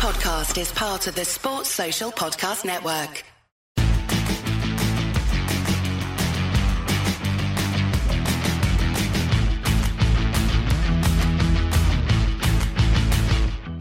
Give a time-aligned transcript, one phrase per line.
[0.00, 3.22] podcast is part of the Sports Social Podcast Network.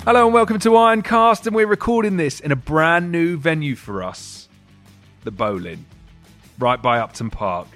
[0.04, 4.04] Hello and welcome to Ironcast, and we're recording this in a brand new venue for
[4.04, 4.50] us,
[5.24, 5.86] the Boleyn,
[6.58, 7.70] right by Upton Park.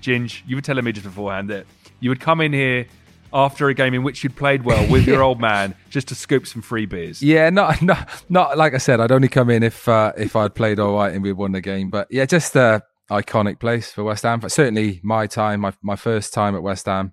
[0.00, 1.66] Ginge, you were telling me just beforehand that
[1.98, 2.86] you would come in here
[3.32, 6.46] after a game in which you'd played well with your old man just to scoop
[6.46, 7.22] some free beers.
[7.22, 9.00] Yeah, not not not like I said.
[9.00, 11.60] I'd only come in if uh, if I'd played all right and we'd won the
[11.60, 11.90] game.
[11.90, 14.40] But yeah, just a iconic place for West Ham.
[14.48, 17.12] Certainly my time, my my first time at West Ham.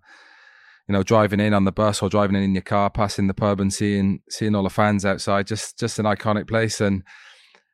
[0.87, 3.33] You know, driving in on the bus or driving in in your car, passing the
[3.33, 5.47] pub and seeing seeing all the fans outside.
[5.47, 7.03] Just just an iconic place and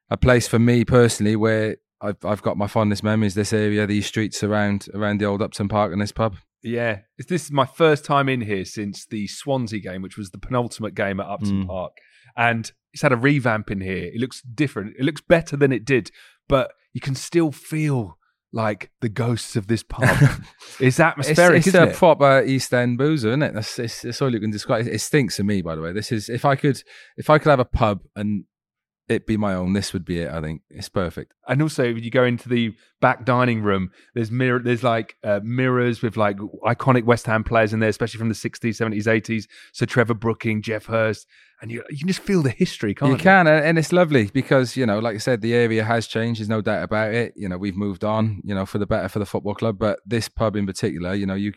[0.09, 3.35] a place for me personally where I've I've got my fondest memories.
[3.35, 6.37] This area, these streets around around the old Upton Park and this pub.
[6.63, 10.37] Yeah, this is my first time in here since the Swansea game, which was the
[10.37, 11.67] penultimate game at Upton Mm.
[11.67, 11.93] Park,
[12.37, 14.05] and it's had a revamp in here.
[14.13, 14.95] It looks different.
[14.99, 16.11] It looks better than it did,
[16.47, 18.17] but you can still feel
[18.53, 20.03] like the ghosts of this pub.
[20.03, 20.39] it's
[20.81, 21.95] It's, atmospheric, it's isn't a it?
[21.95, 23.53] proper East End boozer, isn't it?
[23.53, 24.85] That's, it's, it's all you can describe.
[24.87, 25.93] It stinks to me, by the way.
[25.93, 26.83] This is if I could
[27.15, 28.43] if I could have a pub and
[29.11, 30.31] it be my own, this would be it.
[30.31, 31.33] I think it's perfect.
[31.47, 35.39] and also when you go into the back dining room there's mirror there's like uh,
[35.43, 39.47] mirrors with like iconic west ham players in there especially from the 60s 70s 80s
[39.73, 41.27] so trevor brooking geoff hurst
[41.61, 44.25] and you, you can just feel the history can't you you, can, and it's lovely
[44.33, 46.39] because you know, like I said, the area has changed.
[46.39, 47.33] There's no doubt about it.
[47.35, 48.41] You know, we've moved on.
[48.43, 51.25] You know, for the better for the football club, but this pub in particular, you
[51.25, 51.53] know, you.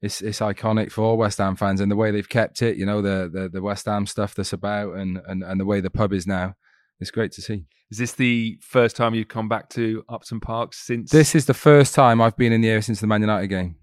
[0.00, 2.86] It's, it's iconic for all West Ham fans and the way they've kept it, you
[2.86, 5.90] know, the, the, the West Ham stuff that's about and, and, and the way the
[5.90, 6.54] pub is now.
[7.00, 7.64] It's great to see.
[7.90, 11.54] is this the first time you've come back to upton park since This is the
[11.54, 13.76] first time I've been in the area since the Man United game.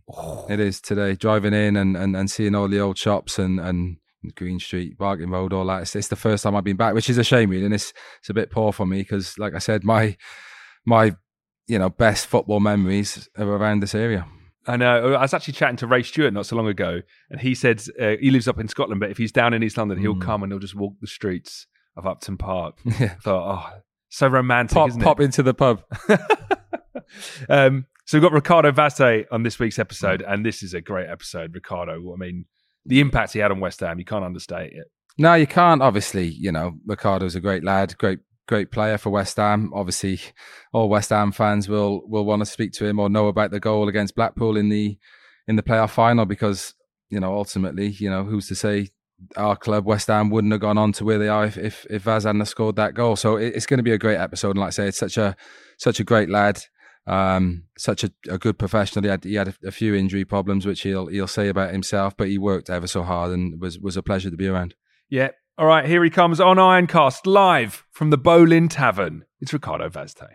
[0.49, 1.15] It is today.
[1.15, 3.97] Driving in and, and, and seeing all the old shops and, and
[4.35, 5.83] Green Street, Barking Road, all that.
[5.83, 7.65] It's, it's the first time I've been back, which is a shame, really.
[7.65, 10.17] And it's it's a bit poor for me because, like I said, my
[10.85, 11.15] my
[11.67, 14.25] you know best football memories are around this area.
[14.67, 15.13] I know.
[15.13, 18.15] I was actually chatting to Ray Stewart not so long ago, and he said uh,
[18.19, 20.21] he lives up in Scotland, but if he's down in East London, he'll Mm.
[20.21, 22.77] come and he'll just walk the streets of Upton Park.
[22.99, 23.15] Yeah.
[23.15, 23.79] Thought, oh,
[24.09, 25.03] so romantic, Pop isn't it?
[25.03, 25.83] pop into the pub.
[27.49, 30.81] um, so we've got Ricardo Vaz Tê on this week's episode, and this is a
[30.81, 31.53] great episode.
[31.53, 32.45] Ricardo, I mean,
[32.85, 34.85] the impact he had on West Ham, you can't understate it.
[35.17, 35.81] No, you can't.
[35.81, 39.71] Obviously, you know Ricardo's a great lad, great great player for West Ham.
[39.73, 40.19] Obviously,
[40.73, 43.59] all West Ham fans will will want to speak to him or know about the
[43.59, 44.97] goal against Blackpool in the
[45.47, 46.73] in the playoff final because
[47.09, 48.89] you know ultimately, you know, who's to say
[49.37, 52.03] our club West Ham wouldn't have gone on to where they are if if, if
[52.03, 53.15] Vaz hadn't scored that goal.
[53.15, 55.17] So it, it's going to be a great episode, and like I say, it's such
[55.17, 55.35] a
[55.77, 56.61] such a great lad.
[57.07, 59.03] Um, such a, a good professional.
[59.03, 62.17] He had he had a, a few injury problems, which he'll he'll say about himself,
[62.17, 64.75] but he worked ever so hard and was was a pleasure to be around.
[65.09, 65.29] Yeah.
[65.57, 69.23] All right, here he comes on Ironcast live from the Boleyn Tavern.
[69.39, 70.27] It's Ricardo Vaz Tê.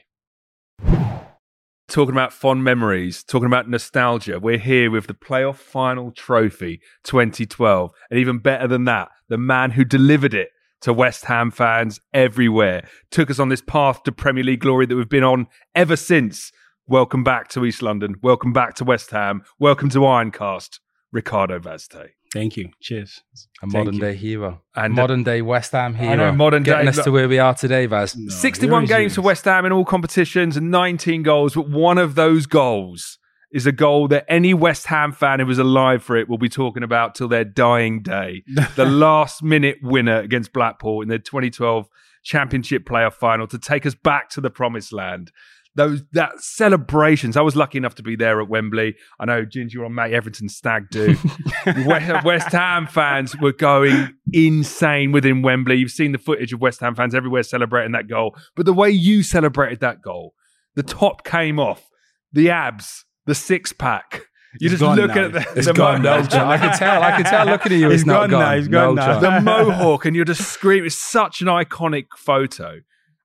[1.90, 4.38] Talking about fond memories, talking about nostalgia.
[4.38, 7.90] We're here with the playoff final trophy 2012.
[8.08, 10.50] And even better than that, the man who delivered it
[10.82, 14.94] to West Ham fans everywhere, took us on this path to Premier League glory that
[14.94, 16.52] we've been on ever since.
[16.86, 18.14] Welcome back to East London.
[18.22, 19.42] Welcome back to West Ham.
[19.58, 20.78] Welcome to Ironcast,
[21.10, 22.10] Ricardo Vaz Tê.
[22.32, 22.70] Thank you.
[22.80, 23.22] Cheers.
[23.34, 24.00] A Thank modern you.
[24.00, 24.62] day hero.
[24.76, 26.14] And- modern day West Ham hero.
[26.16, 28.16] know, modern Getting day- us to where we are today, Vaz.
[28.16, 29.22] No, 61 games for.
[29.22, 33.18] West Ham in all competitions and 19 goals, but one of those goals
[33.52, 36.48] is a goal that any West Ham fan who was alive for it will be
[36.48, 38.44] talking about till their dying day.
[38.76, 41.88] the last minute winner against Blackpool in the 2012
[42.22, 45.32] Championship playoff final to take us back to the promised land.
[45.80, 47.36] Those that celebrations.
[47.36, 48.96] I was lucky enough to be there at Wembley.
[49.18, 51.16] I know Ginger you're on Matt Etherington's stag do.
[51.86, 55.76] West, West Ham fans were going insane within Wembley.
[55.76, 58.36] You've seen the footage of West Ham fans everywhere celebrating that goal.
[58.56, 60.34] But the way you celebrated that goal,
[60.74, 61.88] the top came off,
[62.32, 64.22] the abs, the six pack.
[64.60, 65.24] You just look now.
[65.26, 66.48] at the, It's the gone mo- now, John.
[66.48, 67.02] I can tell.
[67.02, 67.46] I can tell.
[67.46, 68.40] Looking at you, He's it's not gone gone.
[68.40, 69.20] now, he's gone no now.
[69.20, 70.86] the mohawk, and you're just screaming.
[70.86, 72.80] It's such an iconic photo.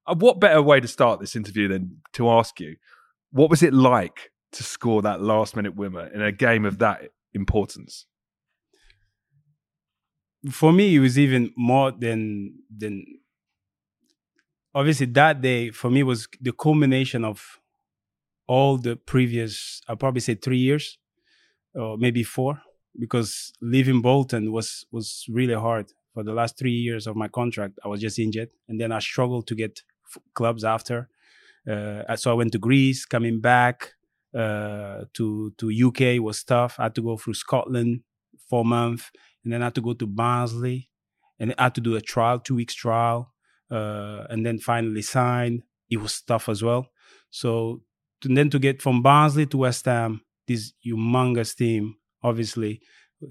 [0.08, 2.76] Uh, what better way to start this interview than to ask you,
[3.32, 7.10] what was it like to score that last minute winner in a game of that
[7.34, 8.06] importance?
[10.52, 13.06] For me, it was even more than than.
[14.76, 17.60] Obviously, that day for me was the culmination of
[18.48, 19.82] all the previous.
[19.88, 21.00] I'll probably say three years,
[21.74, 22.62] or maybe four,
[23.00, 25.92] because leaving Bolton was was really hard.
[26.14, 29.00] For the last three years of my contract, I was just injured, and then I
[29.00, 29.82] struggled to get
[30.34, 31.10] clubs after.
[31.70, 33.94] Uh, so I went to Greece, coming back
[34.34, 36.76] uh, to to UK was tough.
[36.80, 38.02] I had to go through Scotland
[38.50, 39.10] for a month,
[39.44, 40.90] and then I had to go to Barnsley,
[41.40, 43.32] and I had to do a trial, two weeks trial.
[43.72, 45.64] uh, and then finally signed.
[45.90, 46.90] It was tough as well.
[47.32, 47.82] So
[48.22, 52.82] to, then to get from Barnsley to West Ham, this humongous team, obviously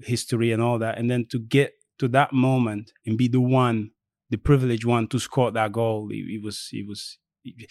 [0.03, 3.91] history and all that, and then to get to that moment and be the one,
[4.29, 7.17] the privileged one to score that goal, it, it was it was.
[7.43, 7.69] It,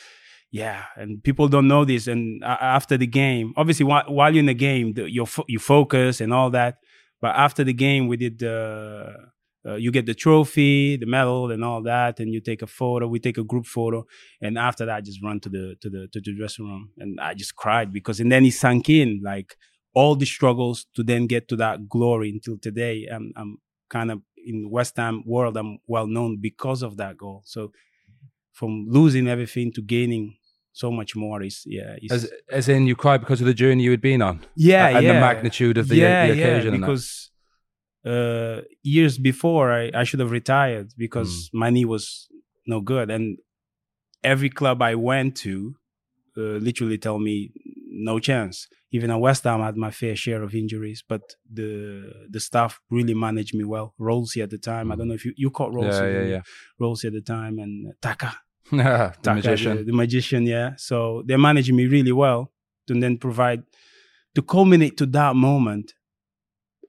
[0.51, 2.07] yeah, and people don't know this.
[2.07, 6.21] And after the game, obviously, while, while you're in the game, the, you you focus
[6.21, 6.77] and all that.
[7.21, 9.33] But after the game, we did the
[9.67, 13.09] uh, you get the trophy, the medal, and all that, and you take a photo.
[13.09, 14.05] We take a group photo,
[14.41, 17.19] and after that, I just run to the to the to the dressing room, and
[17.21, 19.57] I just cried because, and then it sank in like
[19.95, 23.09] all the struggles to then get to that glory until today.
[23.11, 23.59] I'm I'm
[23.89, 25.57] kind of in West Ham world.
[25.57, 27.43] I'm well known because of that goal.
[27.45, 27.73] So
[28.53, 30.37] from losing everything to gaining
[30.73, 33.93] so much more is yeah as as in you cried because of the journey you
[33.93, 35.13] had been on yeah and yeah.
[35.13, 37.31] the magnitude of the, yeah, the occasion yeah, because
[38.05, 41.61] uh, years before I, I should have retired because mm.
[41.61, 42.29] my knee was
[42.67, 43.39] no good and
[44.25, 45.77] every club I went to
[46.37, 47.53] uh, literally tell me
[47.95, 52.27] no chance even at West Ham I had my fair share of injuries but the
[52.31, 54.91] the staff really managed me well Rolsey at the time.
[54.91, 54.99] I hmm.
[54.99, 56.43] don't know if you you caught Rolsey yeah, yeah, yeah.
[56.79, 58.35] Rolsey at the time and uh, Taka
[58.71, 59.77] the magician.
[59.79, 60.73] The, the, magician, yeah.
[60.77, 62.53] So they managed me really well
[62.87, 63.63] to then provide
[64.35, 65.95] to culminate to that moment.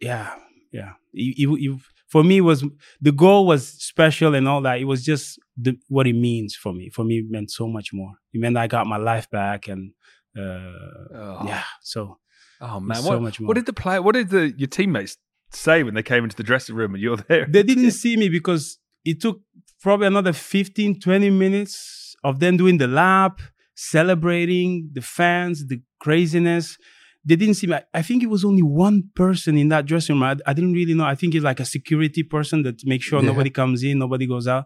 [0.01, 0.33] Yeah,
[0.71, 0.93] yeah.
[1.11, 2.63] You, you, for me, was
[3.01, 4.79] the goal was special and all that.
[4.79, 6.89] It was just the, what it means for me.
[6.89, 8.15] For me, it meant so much more.
[8.33, 9.91] It meant I got my life back, and
[10.37, 11.43] uh, oh.
[11.45, 11.63] yeah.
[11.81, 12.17] So,
[12.61, 13.47] oh man, so what, much more.
[13.47, 13.99] What did the play?
[13.99, 15.17] What did the your teammates
[15.51, 17.45] say when they came into the dressing room and you're there?
[17.49, 19.41] They didn't see me because it took
[19.81, 23.39] probably another 15, 20 minutes of them doing the lap,
[23.75, 26.77] celebrating the fans, the craziness.
[27.23, 27.77] They didn't see me.
[27.93, 30.23] I think it was only one person in that dressing room.
[30.23, 31.05] I, I didn't really know.
[31.05, 33.27] I think it's like a security person that makes sure yeah.
[33.27, 34.65] nobody comes in, nobody goes out.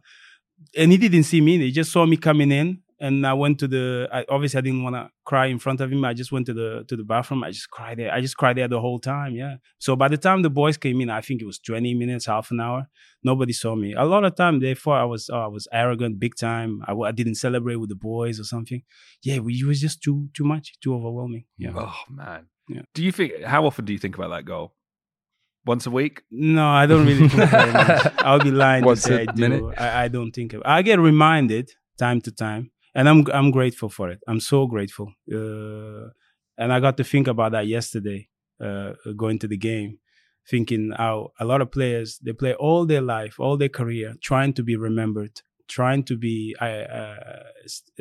[0.75, 1.57] And he didn't see me.
[1.57, 4.09] He just saw me coming in and I went to the.
[4.11, 6.03] I, obviously, I didn't want to cry in front of him.
[6.03, 7.43] I just went to the to the bathroom.
[7.43, 8.11] I just cried there.
[8.11, 9.33] I just cried there the whole time.
[9.33, 9.57] Yeah.
[9.79, 12.51] So by the time the boys came in, I think it was twenty minutes, half
[12.51, 12.87] an hour.
[13.23, 13.93] Nobody saw me.
[13.93, 16.81] A lot of time, therefore, I was oh, I was arrogant, big time.
[16.87, 18.81] I, I didn't celebrate with the boys or something.
[19.23, 21.45] Yeah, we, it was just too too much, too overwhelming.
[21.57, 21.71] Yeah.
[21.75, 22.47] Oh man.
[22.67, 22.81] Yeah.
[22.93, 23.43] Do you think?
[23.43, 24.73] How often do you think about that goal?
[25.65, 26.23] Once a week?
[26.31, 28.13] No, I don't really think very much.
[28.19, 29.73] I'll be lying Once to say I do.
[29.77, 30.61] I, I, don't think of.
[30.65, 34.19] I get reminded time to time and I'm I'm grateful for it.
[34.27, 35.13] I'm so grateful.
[35.33, 36.09] Uh,
[36.57, 38.27] and I got to think about that yesterday,
[38.61, 39.99] uh, going to the game,
[40.45, 44.51] thinking how a lot of players they play all their life, all their career, trying
[44.51, 47.43] to be remembered, trying to be uh, uh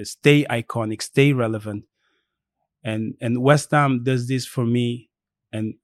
[0.02, 1.84] stay iconic, stay relevant.
[2.82, 5.10] And and West Ham does this for me,
[5.52, 5.74] and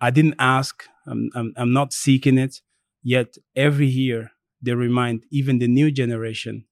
[0.00, 0.82] I didn't ask.
[1.06, 2.60] I'm I'm, I'm not seeking it.
[3.04, 6.64] Yet every year they remind even the new generation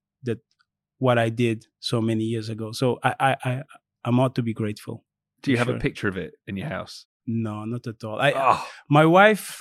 [1.03, 2.71] what I did so many years ago.
[2.71, 3.63] So I, I, I
[4.05, 5.05] I'm ought to be grateful.
[5.43, 5.77] Do you have sure.
[5.77, 7.07] a picture of it in your house?
[7.27, 8.21] No, not at all.
[8.21, 8.65] I, oh.
[8.89, 9.61] my wife,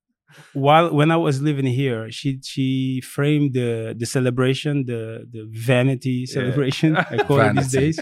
[0.54, 6.24] while when I was living here, she she framed the the celebration, the the vanity
[6.24, 6.94] celebration.
[6.94, 7.04] Yeah.
[7.10, 8.00] I call it these days.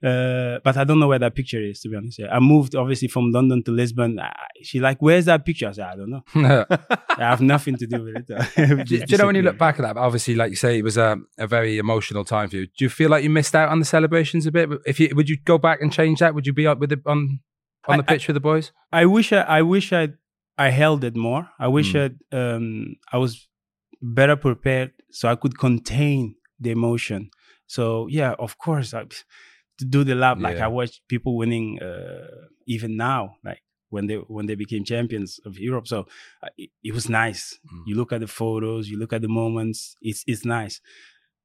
[0.00, 2.20] Uh, but I don't know where that picture is, to be honest.
[2.30, 4.20] I moved obviously from London to Lisbon.
[4.62, 5.68] she like, where's that picture?
[5.68, 6.22] I said, I don't know.
[6.70, 8.86] I have nothing to do with it.
[8.86, 9.96] do, do you know when you look back at that?
[9.96, 12.66] Obviously, like you say, it was a, a very emotional time for you.
[12.66, 14.68] Do you feel like you missed out on the celebrations a bit?
[14.86, 16.32] If you would you go back and change that?
[16.34, 17.40] Would you be up with it on
[17.88, 18.70] on the I, pitch with the boys?
[18.92, 20.10] I wish I, I wish I
[20.56, 21.48] I held it more.
[21.58, 22.14] I wish mm.
[22.32, 23.48] I um I was
[24.00, 27.30] better prepared so I could contain the emotion.
[27.66, 28.94] So yeah, of course.
[28.94, 29.06] I,
[29.78, 30.38] to do the lap.
[30.40, 35.40] Like I watch people winning uh, even now, like when they when they became champions
[35.44, 35.86] of Europe.
[35.88, 36.06] So
[36.42, 37.58] uh, it, it, was nice.
[37.72, 37.82] Mm.
[37.86, 39.96] You look at the photos, you look at the moments.
[40.00, 40.80] It's it's nice.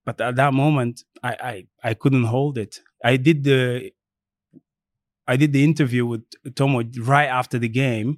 [0.05, 2.79] But at that moment, I I, I couldn't hold it.
[3.03, 3.91] I did the
[5.27, 6.23] I did the interview with
[6.55, 8.17] Tomo right after the game.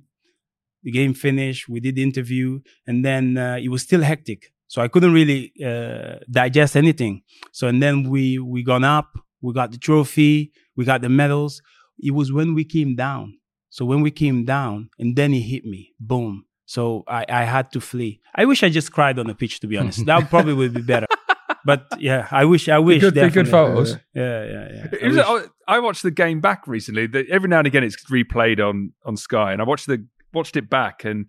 [0.83, 1.67] The game finished.
[1.67, 4.53] We did the interview, and then uh, it was still hectic.
[4.67, 7.23] So I couldn't really uh, digest anything.
[7.51, 9.07] So and then we we gone up
[9.45, 11.61] we got the trophy, we got the medals.
[11.99, 13.37] It was when we came down.
[13.69, 16.45] So when we came down, and then he hit me, boom.
[16.65, 18.21] So I, I had to flee.
[18.33, 20.05] I wish I just cried on the pitch, to be honest.
[20.05, 21.07] that probably would be better.
[21.65, 23.01] But yeah, I wish, I wish.
[23.01, 23.97] Good, good photos.
[24.13, 25.21] Yeah, yeah, yeah.
[25.25, 27.09] I, was, I, watched the game back recently.
[27.31, 30.69] Every now and again, it's replayed on on Sky, and I watched the watched it
[30.69, 31.25] back, and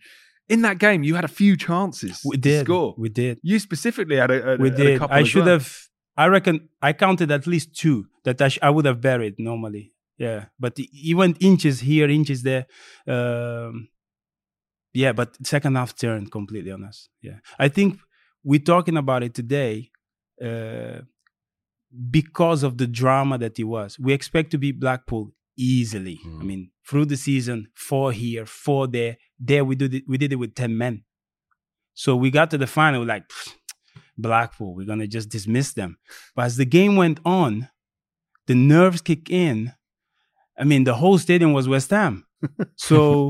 [0.49, 2.21] in that game, you had a few chances.
[2.23, 2.67] We did.
[2.67, 2.95] score.
[2.99, 3.39] We did.
[3.43, 5.01] You specifically had a, a we did.
[5.01, 5.55] A I should well.
[5.55, 5.75] have
[6.17, 9.93] I reckon I counted at least two that I, sh- I would have buried normally.
[10.19, 12.67] Yeah, but he went inches here, inches there.
[13.07, 13.89] Um,
[14.95, 17.09] yeah, but second half turned completely on us.
[17.21, 17.99] Yeah, I think
[18.43, 19.91] we're talking about it today.
[20.43, 21.01] uh,
[22.11, 23.99] because of the drama that he was.
[23.99, 26.19] We expect to beat Blackpool easily.
[26.25, 26.43] I Mm.
[26.43, 29.17] mean, through the season, four here, four there.
[29.39, 30.05] There we did it.
[30.07, 31.05] We did it with ten men.
[31.95, 33.55] So we got to the final like "Pfft,
[34.19, 34.75] Blackpool.
[34.75, 35.99] We're gonna just dismiss them.
[36.35, 37.69] But as the game went on,
[38.47, 39.73] the nerves kick in.
[40.59, 42.25] I mean, the whole stadium was West Ham.
[42.77, 43.29] So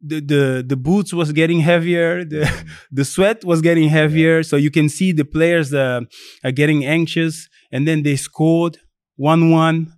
[0.00, 2.24] the the the boots was getting heavier.
[2.24, 2.42] The
[2.92, 4.42] the sweat was getting heavier.
[4.42, 6.00] So you can see the players uh,
[6.44, 7.48] are getting anxious.
[7.72, 8.78] And then they scored
[9.16, 9.92] one one.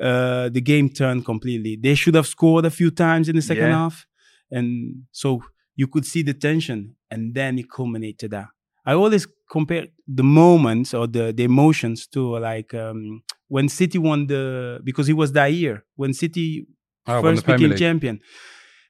[0.00, 1.76] Uh, the game turned completely.
[1.82, 3.78] They should have scored a few times in the second Yeah.
[3.78, 4.06] half,
[4.50, 5.42] and so
[5.74, 8.48] you could see the tension, and then it culminated to that.
[8.86, 14.26] I always compare the moments or the the emotions to like um, when City won
[14.26, 16.66] the because it was that year when City
[17.08, 17.78] Oh, first became League.
[17.78, 18.18] champion.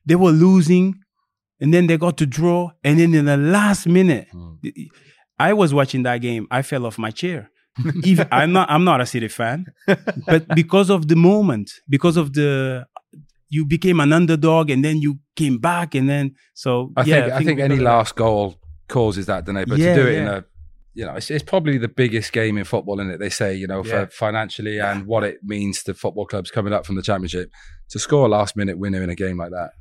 [0.07, 0.95] They were losing,
[1.61, 4.57] and then they got to draw, and then in the last minute, Mm.
[5.39, 6.47] I was watching that game.
[6.51, 7.51] I fell off my chair.
[8.05, 8.71] Even, I'm not.
[8.71, 9.67] I'm not a City fan,
[10.27, 12.87] but because of the moment, because of the,
[13.51, 17.33] you became an underdog, and then you came back, and then so I yeah, think
[17.35, 18.55] I think we any last goal
[18.89, 19.65] causes that, don't they?
[19.65, 20.45] But Yeah, to do it in a
[20.95, 23.19] you know, it's, it's probably the biggest game in football, in it.
[23.19, 26.87] They say, you know, for financially and what it means to football clubs coming up
[26.87, 27.51] from the championship
[27.91, 29.73] to score a last minute winner in a game like that.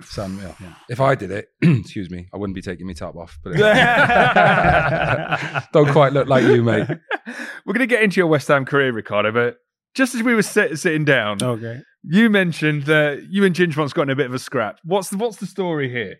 [0.00, 0.56] It's unreal.
[0.60, 0.74] Yeah.
[0.90, 3.38] If I did it, excuse me, I wouldn't be taking my top off.
[3.44, 3.52] But
[5.72, 6.88] don't quite look like you, mate.
[7.64, 9.58] We're going to get into your West Ham career, Ricardo, but
[9.94, 11.80] just as we were sit, sitting down, Okay.
[12.02, 14.78] you mentioned that you and Ginger once got in a bit of a scrap.
[14.84, 16.16] What's the, what's the story here?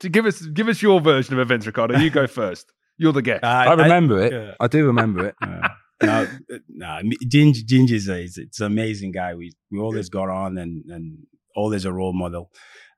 [0.00, 1.98] To give us give us your version of events, Ricardo.
[1.98, 2.72] You go first.
[2.98, 3.44] You're the guest.
[3.44, 4.32] I remember it.
[4.32, 4.54] yeah.
[4.58, 5.34] I do remember it.
[5.42, 5.68] Uh,
[6.02, 6.28] no,
[6.68, 9.34] no, me- Ginger, Ginger is a, it's an amazing guy.
[9.34, 11.18] We we always got on and and
[11.54, 12.50] always a role model.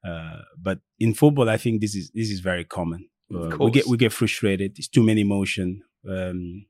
[0.06, 3.08] Uh, but in football, I think this is this is very common.
[3.34, 4.72] Uh, we get we get frustrated.
[4.78, 5.82] It's too many emotion.
[6.08, 6.66] Um,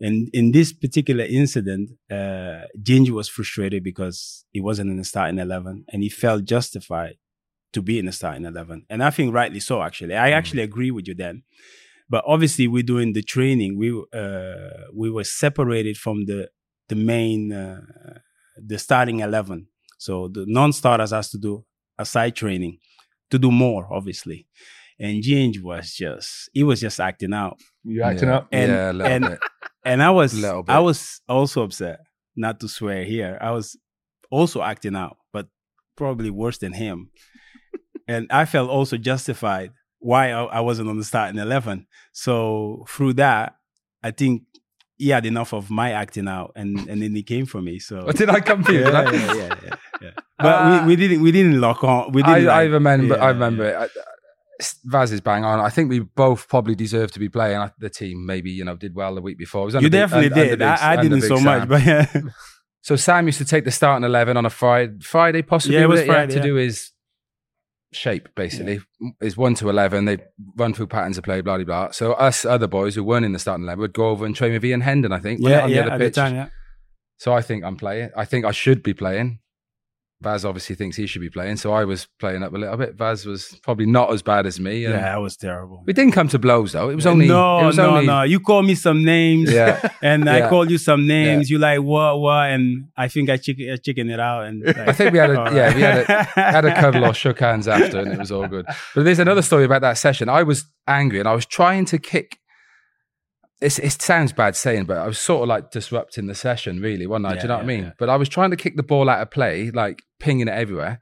[0.00, 5.38] and in this particular incident, uh, Ginger was frustrated because he wasn't in the starting
[5.38, 7.16] eleven, and he felt justified
[7.72, 8.84] to be in the starting eleven.
[8.90, 9.82] And I think rightly so.
[9.82, 11.42] Actually, I actually agree with you then.
[12.08, 13.78] But obviously we're doing the training.
[13.78, 16.48] We uh we were separated from the
[16.88, 17.80] the main uh,
[18.56, 21.64] the starting 11 so the non-starters has to do
[21.98, 22.78] a side training
[23.30, 24.48] to do more obviously.
[24.98, 27.58] And Ginge was just he was just acting out.
[27.84, 28.08] You yeah.
[28.50, 29.38] And- yeah, a little and- bit.
[29.84, 30.32] and I was
[30.68, 32.00] I was also upset
[32.36, 33.38] not to swear here.
[33.40, 33.78] I was
[34.32, 35.46] also acting out but
[35.96, 37.10] probably worse than him
[38.12, 39.68] and I felt also justified
[40.10, 42.32] why I, I wasn't on the starting 11 so
[42.92, 43.46] through that
[44.02, 44.42] I think
[45.02, 47.96] he had enough of my acting out and and then he came for me so
[48.08, 48.80] But did I come for you?
[48.80, 49.74] yeah, yeah, yeah, yeah,
[50.06, 50.10] yeah.
[50.38, 53.14] but Uh, we, we didn't we didn't lock on we I, didn't I like- remember.
[53.16, 53.84] yeah, I remember yeah.
[53.84, 53.90] it.
[53.96, 54.02] I,
[54.84, 55.58] Vaz is bang on.
[55.58, 57.60] I think we both probably deserve to be playing.
[57.78, 59.64] The team maybe you know did well the week before.
[59.70, 61.44] You big- definitely under did big- I, I didn't so Sam.
[61.44, 62.06] much but yeah
[62.88, 65.76] So Sam used to take the starting eleven on a Friday, Friday possibly.
[65.78, 66.06] Yeah, it was it?
[66.06, 66.44] Friday, to yeah.
[66.50, 66.76] do his
[67.92, 68.80] shape basically.
[69.20, 70.04] Is one to eleven.
[70.04, 70.18] They
[70.56, 71.90] run through patterns of play, blah blah blah.
[71.90, 74.52] So us other boys who weren't in the starting eleven would go over and train
[74.52, 75.12] with Ian Hendon.
[75.12, 75.40] I think.
[75.42, 76.14] yeah on yeah the other pitch.
[76.14, 76.48] time yeah
[77.18, 78.10] So I think I'm playing.
[78.16, 79.39] I think I should be playing.
[80.22, 82.94] Vaz obviously thinks he should be playing, so I was playing up a little bit.
[82.94, 84.82] Vaz was probably not as bad as me.
[84.82, 86.90] yeah that was terrible We didn't come to blows though.
[86.90, 90.28] It was only no was no only, no you call me some names Yeah, and
[90.28, 90.48] I Yeah.
[90.50, 91.48] call you some names.
[91.48, 94.44] You like what what, and I think I chicken I chicken it out.
[94.44, 97.40] And I think we had a yeah we had a had a cuddle or shook
[97.40, 98.66] hands after, and it was all good.
[98.94, 100.28] But there's another story about that session.
[100.28, 102.36] I was angry and I was trying to kick.
[103.60, 107.06] It's, it sounds bad saying, but I was sort of like disrupting the session, really,
[107.06, 107.34] wasn't I?
[107.34, 107.82] Do you know what I mean?
[107.84, 107.92] yeah.
[107.98, 111.00] But I was trying to kick the ball out of play, like pinging it everywhere.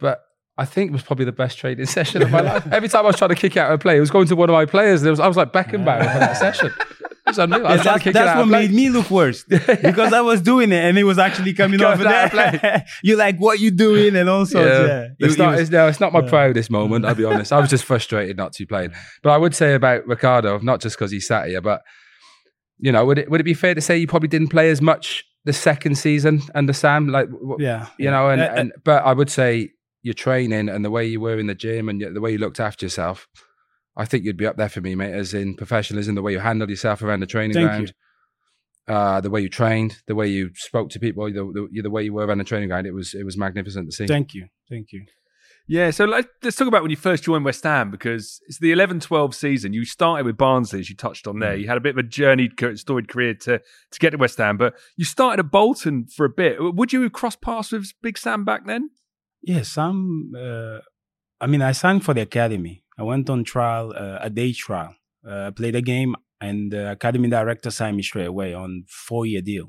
[0.00, 0.20] But
[0.58, 2.66] I think it was probably the best trading session of my life.
[2.72, 4.36] Every time I was trying to kick it out of play, it was going to
[4.36, 5.02] one of my players.
[5.02, 6.72] There was, I was like Beckenbauer for that session.
[7.26, 7.66] It was unreal.
[7.66, 10.84] I was that's that's it what made me look worse because I was doing it
[10.84, 12.86] and it was actually coming Coming over out of there.
[13.02, 14.68] you like what you doing and all sorts.
[14.68, 16.28] Yeah, It's, It- it not, was- it's, no, it's not my yeah.
[16.28, 17.52] proudest moment, I'll be honest.
[17.52, 18.92] I was just frustrated not to be playing.
[19.24, 21.82] But I would say about Ricardo, not just because he sat here, but,
[22.78, 24.80] you know, would it, would it be fair to say you probably didn't play as
[24.80, 27.08] much the second season under Sam?
[27.08, 27.28] Like,
[27.58, 29.70] yeah, you know, and, Uh, uh, and but I would say
[30.02, 32.60] your training and the way you were in the gym and the way you looked
[32.60, 33.26] after yourself,
[33.96, 36.38] I think you'd be up there for me, mate, as in professionalism, the way you
[36.38, 37.94] handled yourself around the training Thank ground.
[38.88, 42.04] Uh, the way you trained, the way you spoke to people, the, the, the way
[42.04, 44.06] you were around the training ground, it was it was magnificent to see.
[44.06, 45.04] thank you, thank you.
[45.68, 48.70] Yeah, so let's, let's talk about when you first joined West Ham because it's the
[48.70, 49.72] 11 12 season.
[49.72, 51.56] You started with Barnsley, as you touched on there.
[51.56, 54.38] You had a bit of a journeyed, ca- storied career to, to get to West
[54.38, 56.58] Ham, but you started at Bolton for a bit.
[56.60, 58.90] Would you have crossed paths with Big Sam back then?
[59.42, 60.32] Yeah, Sam.
[60.38, 60.78] Uh,
[61.40, 62.84] I mean, I signed for the academy.
[62.98, 64.94] I went on trial, uh, a day trial.
[65.26, 66.14] Uh, I played a game.
[66.40, 69.66] and the academy director signed me straight away on four year deal.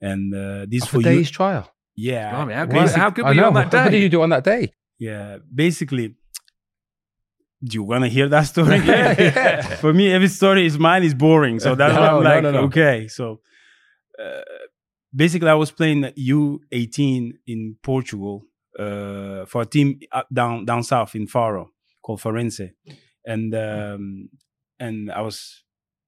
[0.00, 1.64] And uh, this Off for a you, day's trial.
[1.94, 3.78] yeah, Blimey, how Basic- good, how good I were you on that day?
[3.78, 4.02] What did day?
[4.02, 4.72] you do on that day?
[4.98, 5.38] yeah.
[5.54, 6.06] Basically,
[7.62, 8.78] do you want to hear that story?
[8.92, 9.62] Yeah, yeah.
[9.84, 12.50] For me, every story is mine is boring, so that's why I'm no, like, no,
[12.52, 12.58] no.
[12.68, 13.06] okay.
[13.08, 13.40] So
[14.22, 14.40] uh,
[15.14, 18.42] basically, I was playing U18 in Portugal
[18.78, 21.70] uh, for a team up, down down south in Faro
[22.02, 22.70] called Farense,
[23.24, 24.28] and um,
[24.78, 25.62] and I was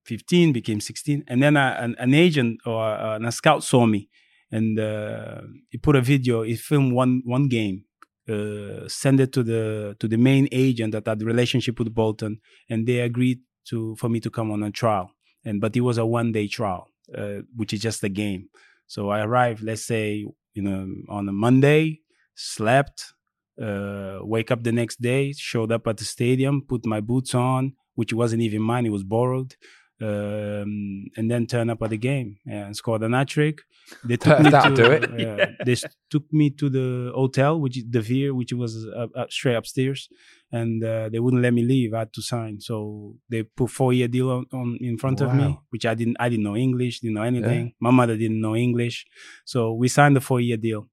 [0.06, 4.08] 15, became 16, and then I, an, an agent or uh, a scout saw me,
[4.50, 6.42] and uh, he put a video.
[6.42, 7.84] He filmed one one game,
[8.28, 12.86] uh, send it to the to the main agent that had relationship with Bolton, and
[12.86, 15.10] they agreed to for me to come on a trial.
[15.44, 18.48] And but it was a one day trial, uh, which is just a game.
[18.86, 22.00] So I arrived, let's say, you know, on a Monday,
[22.34, 23.13] slept,
[23.60, 27.74] uh, wake up the next day, showed up at the stadium, put my boots on,
[27.94, 29.54] which wasn't even mine; it was borrowed.
[30.02, 33.60] Um, and then turn up at the game and scored an hat trick.
[34.04, 35.08] They took me to, do it.
[35.16, 35.76] yeah, they
[36.10, 40.08] took me to the hotel, which is the Veer, which was up, up, straight upstairs,
[40.50, 41.94] and uh, they wouldn't let me leave.
[41.94, 45.32] I had to sign, so they put four year deal on, on in front of
[45.32, 46.16] me, which I didn't.
[46.18, 47.74] I didn't know English, didn't know anything.
[47.78, 49.06] My mother didn't know English,
[49.44, 50.88] so we signed the four year deal,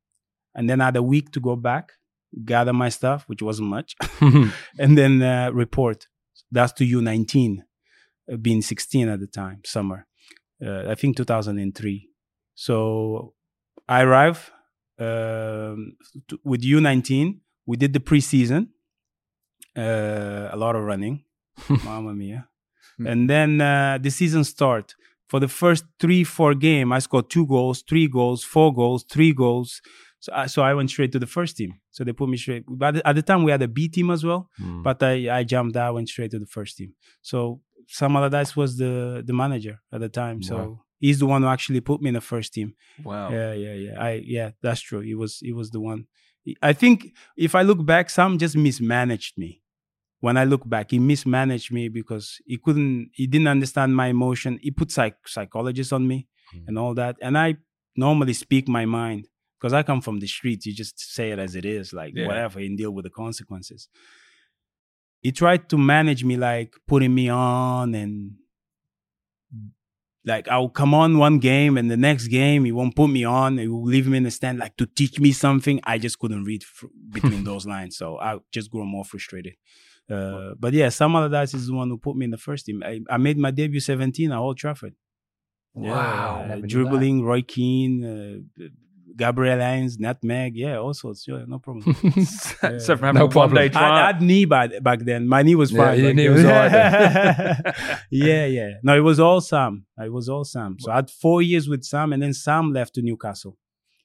[0.54, 1.94] and then I had a week to go back,
[2.46, 3.96] gather my stuff, which wasn't much,
[4.80, 6.08] and then uh, report.
[6.52, 7.64] That's to U nineteen,
[8.32, 10.08] uh, being sixteen at the time, summer.
[10.64, 12.08] Uh, I think 2003.
[12.54, 13.34] So
[13.90, 14.52] I arrive
[15.00, 15.96] um,
[16.28, 17.40] t- with U19.
[17.66, 18.68] We did the preseason,
[19.76, 21.24] uh, a lot of running,
[21.84, 22.48] Mamma mia.
[23.04, 24.94] And then uh, the season start.
[25.28, 29.34] For the first three, four game, I scored two goals, three goals, four goals, three
[29.34, 29.82] goals.
[30.24, 31.72] So I, so I went straight to the first team.
[31.96, 32.64] So they put me straight.
[32.68, 34.42] But at the time, we had a B team as well.
[34.62, 34.84] Mm.
[34.88, 36.94] But I, I jumped out, went straight to the first team.
[37.22, 38.94] So Sam Allardyce was the
[39.26, 40.38] the manager at the time.
[40.50, 40.80] So Wow.
[41.06, 42.70] he's the one who actually put me in the first team.
[43.04, 43.28] Wow.
[43.38, 43.96] Yeah, yeah, yeah.
[44.08, 45.02] I yeah, that's true.
[45.10, 46.02] He was he was the one.
[46.70, 46.98] I think
[47.48, 49.62] if I look back, Sam just mismanaged me.
[50.26, 54.60] When I look back, he mismanaged me because he couldn't, he didn't understand my emotion.
[54.62, 56.68] He put psych psychologists on me Mm.
[56.68, 57.16] and all that.
[57.22, 57.56] And I
[57.96, 59.28] normally speak my mind
[59.62, 60.66] because I come from the streets.
[60.66, 62.26] You just say it as it is, like Yeah.
[62.28, 63.88] whatever, and deal with the consequences.
[65.22, 68.32] He tried to manage me, like putting me on and
[70.26, 73.58] like I'll come on one game and the next game he won't put me on.
[73.58, 75.80] He will leave me in the stand like to teach me something.
[75.84, 79.54] I just couldn't read fr- between those lines, so I just grew more frustrated.
[80.10, 82.84] Uh, but yeah, Sam Allardyce is the one who put me in the first team.
[82.86, 84.96] I, I made my debut 17 at Old Trafford.
[85.74, 86.46] Wow.
[86.50, 88.64] Yeah, dribbling, Roy Keane, uh,
[89.18, 91.28] Gabriel Heinze, Nutmeg, yeah, all sorts.
[91.28, 91.94] Yeah, no problem.
[92.80, 93.58] so from No problem.
[93.58, 95.28] I, I had knee back, back then.
[95.28, 96.00] My knee was Yeah, fine.
[96.00, 97.76] your knee was all right
[98.10, 98.70] yeah, yeah.
[98.84, 99.86] No, it was all Sam.
[99.98, 100.78] It was all Sam.
[100.80, 103.58] So I had four years with Sam, and then Sam left to Newcastle,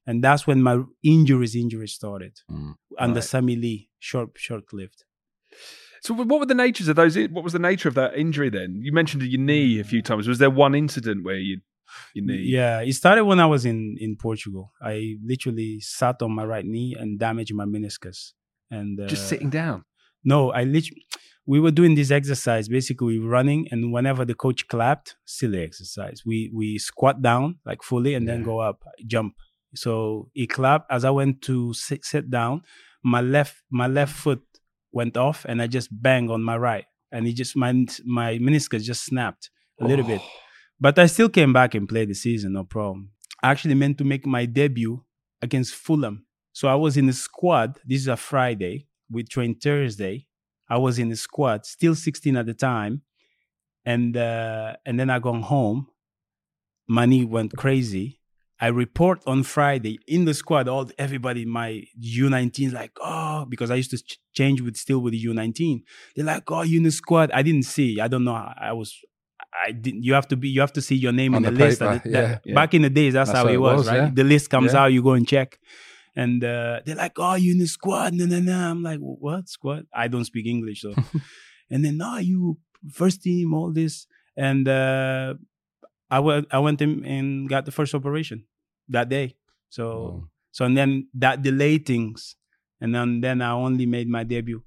[0.06, 3.24] and that's when my injuries, injuries started Mm, under right.
[3.24, 5.04] Sammy Lee, short, short lived.
[6.02, 7.16] So what were the natures of those?
[7.16, 8.80] What was the nature of that injury then?
[8.82, 10.28] You mentioned your knee a few times.
[10.28, 11.60] Was there one incident where you
[12.14, 12.42] knee?
[12.44, 14.72] Yeah, it started when I was in in Portugal.
[14.80, 18.32] I literally sat on my right knee and damaged my meniscus.
[18.70, 19.84] And uh, Just sitting down.
[20.24, 21.06] No, I literally.
[21.48, 26.22] We were doing this exercise, basically running, and whenever the coach clapped, silly exercise.
[26.26, 29.34] We we squat down like fully and then go up, jump.
[29.74, 32.62] So he clapped as I went to sit, sit down.
[33.04, 34.42] My left my left foot
[34.90, 37.70] went off, and I just banged on my right, and it just my
[38.04, 40.22] my meniscus just snapped a little bit.
[40.80, 43.10] But I still came back and played the season, no problem.
[43.42, 45.04] I actually meant to make my debut
[45.40, 46.26] against Fulham.
[46.52, 47.78] So I was in the squad.
[47.84, 48.86] This is a Friday.
[49.10, 50.26] We trained Thursday.
[50.68, 53.02] I was in the squad, still 16 at the time.
[53.84, 55.86] And uh, and then I gone home.
[56.88, 58.20] Money went crazy.
[58.58, 60.66] I report on Friday in the squad.
[60.66, 65.00] All everybody, my U19 is like, oh, because I used to ch- change with still
[65.00, 65.82] with the U19.
[66.16, 67.30] They're like, oh, you in the squad.
[67.32, 68.00] I didn't see.
[68.00, 68.34] I don't know.
[68.34, 68.98] I was
[69.64, 70.02] I didn't.
[70.02, 70.48] You have to be.
[70.48, 71.82] You have to see your name On in the, the list.
[71.82, 72.54] and it- yeah, yeah.
[72.54, 73.96] Back in the days, that's, That's how how it was, was, right?
[73.96, 74.10] yeah.
[74.12, 75.58] The list comes out, you go and check,
[76.14, 78.52] and uh, they're like, "Oh, you in the squad?" No, no, no.
[78.70, 80.94] I'm like, "What squad?" I don't speak English, so.
[81.70, 82.58] and then, no, you
[82.92, 85.34] first team, all this, and uh,
[86.10, 86.46] I went.
[86.50, 88.44] I went in and got the first operation
[88.88, 89.36] that day.
[89.70, 90.28] So, Oh.
[90.52, 92.36] so and then that delayed things,
[92.80, 94.62] and then then I only made my debut.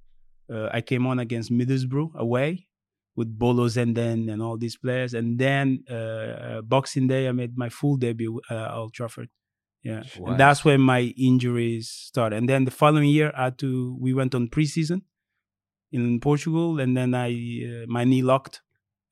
[0.52, 2.66] Uh, I came on against Middlesbrough away
[3.20, 5.66] with Bolo Zenden and all these players, and then
[5.98, 9.30] uh, uh, Boxing Day I made my full debut uh, at Old Trafford.
[9.90, 10.28] Yeah, Wow.
[10.30, 12.36] and that's when my injuries started.
[12.40, 13.70] And then the following year, I had to
[14.06, 15.00] we went on preseason
[15.92, 17.30] in Portugal, and then I
[17.70, 18.56] uh, my knee locked,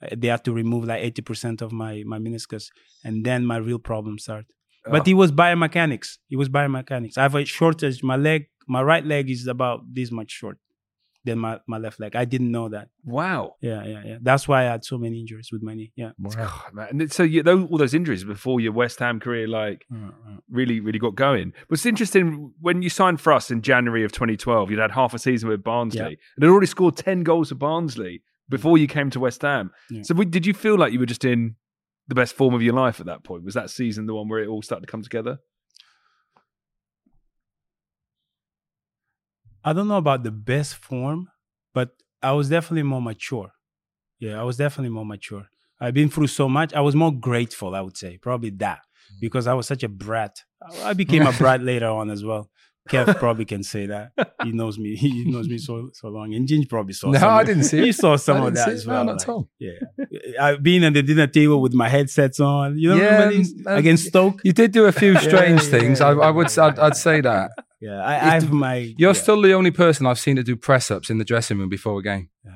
[0.01, 2.65] Uh, They had to remove like eighty percent of my my meniscus,
[3.05, 4.47] and then my real problem started.
[4.85, 4.91] Oh.
[4.93, 6.09] But it was biomechanics.
[6.33, 7.15] It was biomechanics.
[7.19, 7.97] I have a shortage.
[8.11, 8.41] My leg,
[8.75, 10.57] my right leg is about this much short
[11.27, 12.15] than my, my left leg.
[12.15, 12.89] I didn't know that.
[13.05, 13.55] Wow.
[13.61, 14.17] Yeah, yeah, yeah.
[14.21, 15.91] That's why I had so many injuries with my knee.
[15.95, 16.11] Yeah.
[16.35, 16.87] God, man.
[16.89, 20.37] And so you, those, all those injuries before your West Ham career, like Uh, uh.
[20.49, 21.53] really, really got going.
[21.69, 25.13] But it's interesting when you signed for us in January of 2012, you'd had half
[25.13, 26.05] a season with Barnsley Yeah.
[26.07, 29.71] and had already scored 10 goals for Barnsley before you came to West Ham.
[29.89, 30.01] Yeah.
[30.03, 31.55] So we, did you feel like you were just in
[32.07, 33.43] the best form of your life at that point?
[33.43, 35.39] Was that season the one where it all started to come together?
[39.67, 41.27] I don't know about the best form,
[41.73, 41.89] but
[42.23, 43.51] I was definitely more mature.
[44.17, 45.45] Yeah, I was definitely more mature.
[45.81, 46.73] I've been through so much.
[46.73, 48.79] I was more grateful, I would say, probably that,
[49.19, 50.41] because I was such a brat.
[50.85, 52.49] I became a brat later on as well.
[52.87, 54.13] Kev probably can say that.
[54.41, 54.95] He knows me.
[55.05, 56.33] He knows me so so long.
[56.33, 57.11] And Ginge probably saw.
[57.11, 58.87] No, some I didn't see He saw some of that as it.
[58.87, 59.03] No, well.
[59.03, 59.49] not like, at all.
[59.59, 59.79] Yeah,
[60.39, 62.79] I've been at the dinner table with my headsets on.
[62.79, 64.39] You know, Yeah, um, against Stoke.
[64.45, 65.99] You did do a few strange yeah, things.
[65.99, 66.57] yeah, I, I would.
[66.57, 68.75] I'd, I'd say that Yeah, I, I have my.
[68.97, 71.59] you're yeah, still the only person I've seen to do press ups in the dressing
[71.59, 72.29] room before a game.
[72.43, 72.51] Yeah,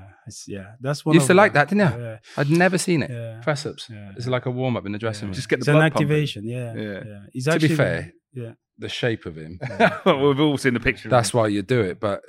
[0.47, 1.13] yeah, that's one.
[1.13, 2.03] You used to of like that, didn't you?
[2.03, 3.11] Yeah, I'd never seen it.
[3.11, 3.39] yeah.
[3.41, 3.87] Press ups.
[3.89, 4.11] Yeah.
[4.17, 5.33] It's like a warm up in the dressing room.
[5.35, 6.07] Just get the It's an blood pumping.
[6.07, 6.47] activation.
[6.47, 7.03] Yeah, Yeah.
[7.05, 7.19] yeah.
[7.33, 8.53] It's To be fair, yeah.
[8.79, 9.59] the shape of him.
[10.05, 11.09] well, we've all seen the picture.
[11.09, 11.99] That's why you do it.
[11.99, 12.21] But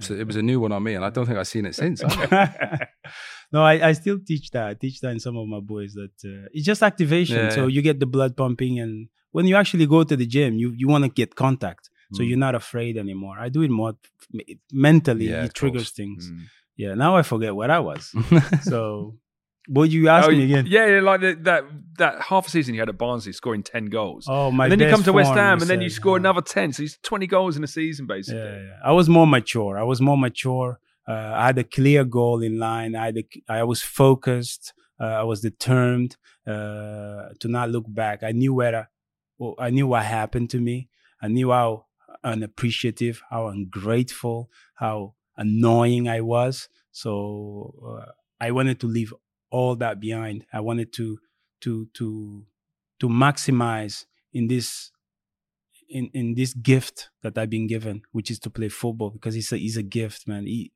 [0.00, 1.74] so it was a new one on me, and I don't think I've seen it
[1.74, 2.02] since.
[3.52, 4.66] no, I, I still teach that.
[4.68, 7.36] I teach that in some of my boys that uh, it's just activation.
[7.36, 7.68] Yeah, so yeah.
[7.68, 10.88] you get the blood pumping, and when you actually go to the gym, you you
[10.88, 11.88] want to get contact.
[12.12, 12.28] So Mm.
[12.28, 13.36] you're not afraid anymore.
[13.38, 13.94] I do it more
[14.72, 15.28] mentally.
[15.30, 15.90] Yeah, it triggers course.
[15.90, 16.30] things.
[16.30, 16.40] Mm.
[16.76, 16.94] Yeah.
[16.94, 18.12] Now I forget what I was.
[18.62, 19.16] so,
[19.68, 20.66] what you ask Oh, me again?
[20.68, 21.64] yeah, yeah, like the, that
[21.98, 24.26] that half a season you had at Barnsley scoring 10 goals.
[24.28, 24.64] Oh, my.
[24.66, 26.72] and then you come to West Ham and then you score another 10.
[26.74, 28.40] So he's 20 goals in a season, basically.
[28.40, 28.78] Yeah, yeah.
[28.84, 29.78] I was more mature.
[29.78, 30.78] I was more mature.
[31.08, 32.94] Uh, I had a clear goal in line.
[32.94, 34.72] I had a, I was focused.
[35.00, 36.16] Uh, I was determined
[36.46, 38.22] uh, to not look back.
[38.22, 38.84] I knew where I,
[39.38, 40.88] well, I knew what happened to me.
[41.20, 41.85] I knew how
[42.24, 46.68] unappreciative, how ungrateful, how annoying I was.
[46.92, 49.12] So uh, I wanted to leave
[49.50, 50.46] all that behind.
[50.52, 51.18] I wanted to
[51.62, 52.44] to to
[53.00, 54.90] to maximize in this
[55.88, 59.52] in in this gift that I've been given, which is to play football because it's
[59.52, 60.46] a it's a gift, man.
[60.46, 60.72] He-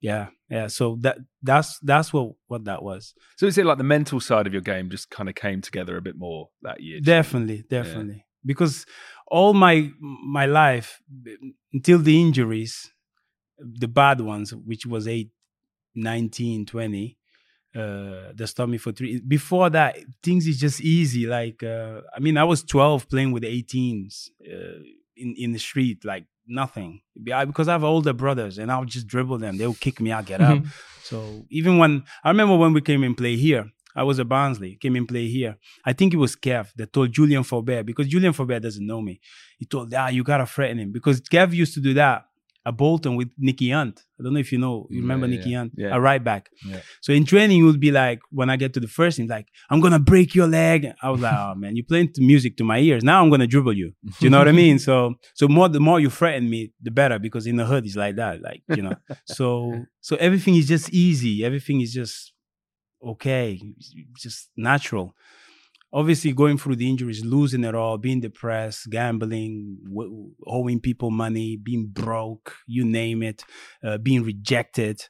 [0.00, 0.66] yeah, yeah.
[0.66, 3.14] So that that's that's what what that was.
[3.36, 5.96] So is it like the mental side of your game just kind of came together
[5.96, 7.00] a bit more that year?
[7.00, 8.26] Definitely, definitely.
[8.44, 8.86] Because
[9.26, 11.00] all my my life
[11.72, 12.92] until the injuries,
[13.58, 15.30] the bad ones, which was 8,
[15.94, 17.16] 19, 20,
[17.74, 17.80] uh,
[18.34, 19.20] that stopped me for three.
[19.20, 21.26] Before that, things is just easy.
[21.26, 24.80] Like uh, I mean, I was 12 playing with 18s uh,
[25.16, 27.00] in in the street, like nothing.
[27.22, 29.56] Because I have older brothers, and I'll just dribble them.
[29.56, 30.62] They'll kick me out, get up.
[31.02, 34.76] So even when I remember when we came and play here, I was at Barnsley,
[34.80, 35.56] came and play here.
[35.84, 39.20] I think it was Kev that told Julian Faubert because Julian Faubert doesn't know me.
[39.58, 42.24] He told, ah, you gotta threaten him because Kev used to do that
[42.66, 44.02] at Bolton with Nicky Hunt.
[44.18, 45.58] I don't know if you know, you remember Yeah, Nicky yeah.
[45.58, 45.94] Hunt, Yeah.
[45.96, 46.48] a right back.
[46.66, 46.80] Yeah.
[47.02, 49.48] So in training, he would be like, when I get to the first team, like,
[49.70, 50.88] I'm gonna break your leg.
[51.02, 53.04] I was like, oh man, you're playing music to my ears.
[53.04, 53.92] Now I'm gonna dribble you.
[54.02, 54.78] Do you know what I mean?
[54.78, 57.96] So so more the more you threaten me, the better because in the hood it's
[57.96, 58.96] like that, like you know.
[59.26, 61.44] so so everything is just easy.
[61.44, 62.32] Everything is just
[63.04, 63.60] okay,
[64.16, 65.14] just natural.
[65.92, 71.56] Obviously, going through the injuries, losing it all, being depressed, gambling, w- owing people money,
[71.56, 73.44] being broke, you name it,
[73.84, 75.00] uh, being rejected,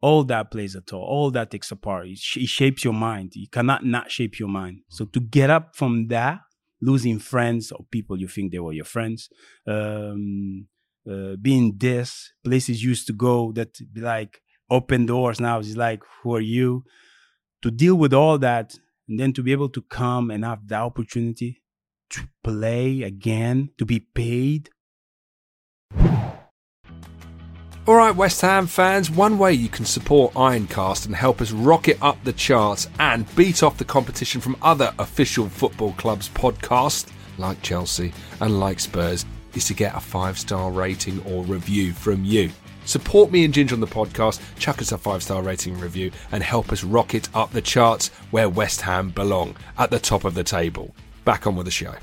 [0.00, 1.02] all that plays a toll.
[1.02, 2.08] All that takes a part.
[2.08, 3.32] It, sh- it shapes your mind.
[3.34, 4.80] You cannot not shape your mind.
[4.88, 6.40] So to get up from that,
[6.80, 9.28] losing friends or people you think they were your friends,
[9.66, 10.66] um,
[11.10, 16.00] uh, being this places you used to go that like open doors now it's like
[16.22, 16.84] who are you
[17.62, 20.74] to deal with all that and then to be able to come and have the
[20.74, 21.62] opportunity
[22.10, 24.70] to play again to be paid
[27.84, 31.98] All right, West Ham fans, one way you can support Ironcast and help us rocket
[32.00, 37.60] up the charts and beat off the competition from other official football clubs' podcasts, like
[37.60, 42.52] Chelsea and like Spurs, is to get a five star rating or review from you.
[42.84, 46.10] Support me and Ginger on the podcast, chuck us a five star rating and review,
[46.30, 50.34] and help us rocket up the charts where West Ham belong, at the top of
[50.34, 50.94] the table.
[51.24, 51.94] Back on with the show.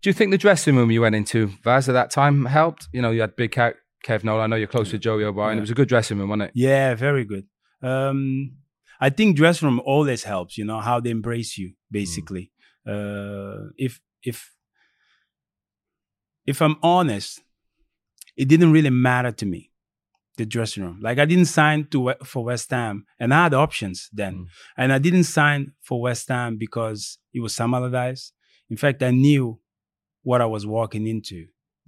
[0.00, 2.88] Do you think the dressing room you went into, Vaz, at that time helped?
[2.92, 4.44] You know, you had big Kev, Kev Nolan.
[4.44, 5.56] I know you're close to Joey O'Brien.
[5.56, 5.58] Yeah.
[5.58, 6.52] It was a good dressing room, wasn't it?
[6.54, 7.44] yeah very good
[7.82, 8.52] um
[9.00, 12.50] i think dressing room always helps you know how they embrace you basically
[12.86, 14.52] uh if if
[16.52, 17.30] if i'm honest
[18.36, 19.62] it didn't really matter to me,
[20.36, 20.98] the dressing room.
[21.02, 24.46] Like I didn't sign to for West Ham, and I had options then, Mm.
[24.80, 27.00] and I didn't sign for West Ham because
[27.34, 28.24] it was Sam Allardyce.
[28.70, 29.44] In fact, I knew
[30.28, 31.38] what I was walking into.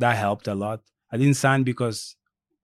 [0.02, 0.80] That helped a lot.
[1.12, 1.98] I didn't sign because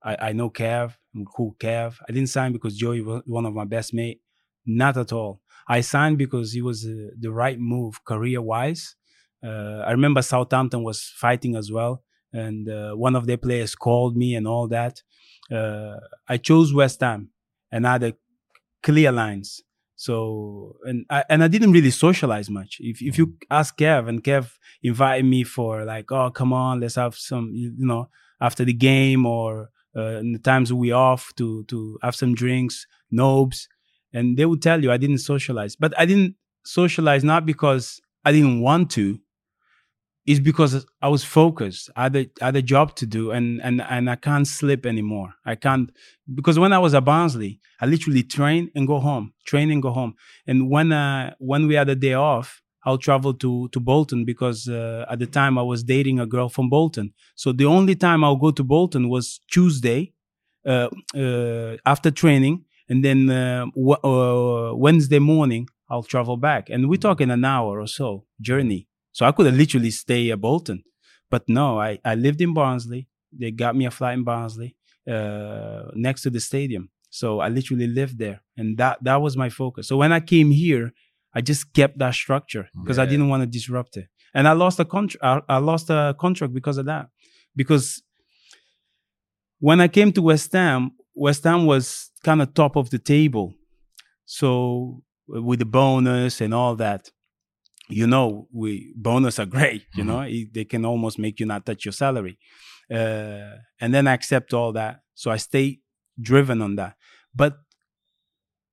[0.03, 1.89] I, I know Kev, I'm cool Kev.
[2.07, 4.19] I didn't sign because Joey was one of my best mate.
[4.65, 5.33] Not at all.
[5.75, 8.83] I signed because it was uh, the right move career wise.
[9.43, 14.17] Uh, I remember Southampton was fighting as well, and uh, one of their players called
[14.17, 15.03] me and all that.
[15.51, 15.97] Uh,
[16.27, 17.29] I chose West Ham,
[17.71, 18.13] and I had a
[18.83, 19.61] clear lines.
[19.95, 22.77] So and I and I didn't really socialize much.
[22.79, 24.51] If if you ask Kev and Kev
[24.83, 29.25] invited me for like, oh come on, let's have some, you know, after the game
[29.25, 33.67] or uh, in the times we off to to have some drinks, nobs,
[34.13, 35.75] and they would tell you I didn't socialize.
[35.75, 39.19] But I didn't socialize not because I didn't want to.
[40.27, 41.89] It's because I was focused.
[41.95, 44.85] I had a, I had a job to do, and and and I can't sleep
[44.85, 45.33] anymore.
[45.45, 45.89] I can't
[46.35, 49.91] because when I was at Barnsley, I literally train and go home, train and go
[49.91, 50.15] home.
[50.45, 54.67] And when uh, when we had a day off, I'll travel to to Bolton because
[54.67, 57.13] uh, at the time I was dating a girl from Bolton.
[57.35, 60.11] So the only time I'll go to Bolton was Tuesday
[60.65, 66.69] uh, uh, after training, and then uh, w- uh, Wednesday morning I'll travel back.
[66.69, 68.87] And we're talking an hour or so journey.
[69.17, 70.83] So I could have literally stay at Bolton,
[71.31, 73.07] but no, I I lived in Barnsley.
[73.31, 74.75] They got me a flight in Barnsley
[75.13, 76.91] uh, next to the stadium.
[77.09, 79.87] So I literally lived there, and that that was my focus.
[79.87, 80.93] So when I came here,
[81.33, 84.79] I just kept that structure because I didn't want to disrupt it, and I lost
[84.79, 85.23] a contract.
[85.49, 87.07] I, I lost a contract because of that.
[87.55, 88.03] Because
[89.67, 93.55] when I came to West Ham, West Ham was kind of top of the table,
[94.25, 97.09] so with the bonus and all that,
[97.89, 99.83] you know, we bonus are great.
[99.95, 102.37] You know, It- they can almost make you not touch your salary,
[102.91, 105.01] uh, and then I accept all that.
[105.13, 105.79] So I stay
[106.21, 106.95] driven on that.
[107.33, 107.53] But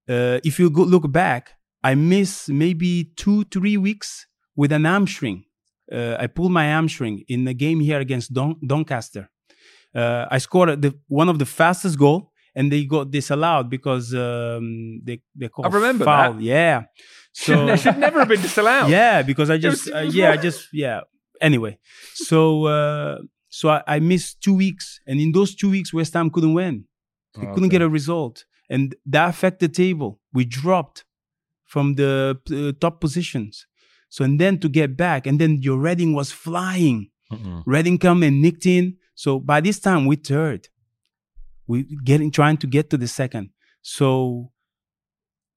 [0.08, 5.44] uh, if you go look back, I miss maybe two, three weeks with an hamstring.
[5.92, 9.28] Uh, I pulled my hamstring in the game here against Don- Doncaster.
[9.94, 15.00] Uh, I scored the, one of the fastest goal, and they got disallowed because um,
[15.02, 16.34] they they called I remember foul.
[16.34, 16.42] that.
[16.42, 16.84] Yeah,
[17.34, 18.90] Should, so should never have been disallowed.
[18.98, 21.00] yeah, because I just uh, yeah, I just yeah.
[21.40, 21.78] Anyway,
[22.14, 26.30] so uh, so I, I missed two weeks, and in those two weeks, West Ham
[26.30, 26.84] couldn't win.
[27.36, 30.20] They couldn't get a result, and that affected the table.
[30.32, 31.04] We dropped
[31.64, 33.66] from the uh, top positions.
[34.08, 37.10] So and then to get back, and then your Reading was flying.
[37.66, 38.98] Reading come and nicked in.
[39.16, 40.68] So by this time we third.
[41.66, 43.50] We getting trying to get to the second.
[43.82, 44.50] So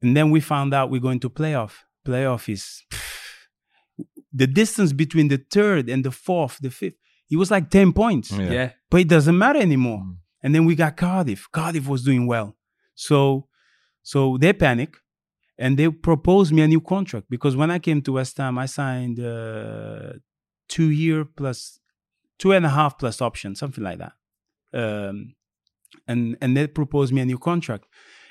[0.01, 1.73] and then we found out we're going to playoff.
[2.05, 2.83] Playoff is
[4.33, 6.95] the distance between the third and the fourth, the fifth.
[7.29, 8.31] It was like 10 points.
[8.31, 8.51] Yeah.
[8.51, 8.71] Yeah.
[8.89, 9.99] But it doesn't matter anymore.
[9.99, 10.17] Mm.
[10.43, 11.47] And then we got Cardiff.
[11.51, 12.55] Cardiff was doing well.
[12.95, 13.47] So
[14.03, 14.95] so they panic
[15.57, 18.67] and they proposed me a new contract because when I came to West Ham, I
[18.67, 20.13] signed uh,
[20.69, 21.79] two year plus
[22.37, 24.13] two and a half plus option, something like that.
[24.73, 25.35] Um,
[26.07, 27.85] and and they proposed me a new contract.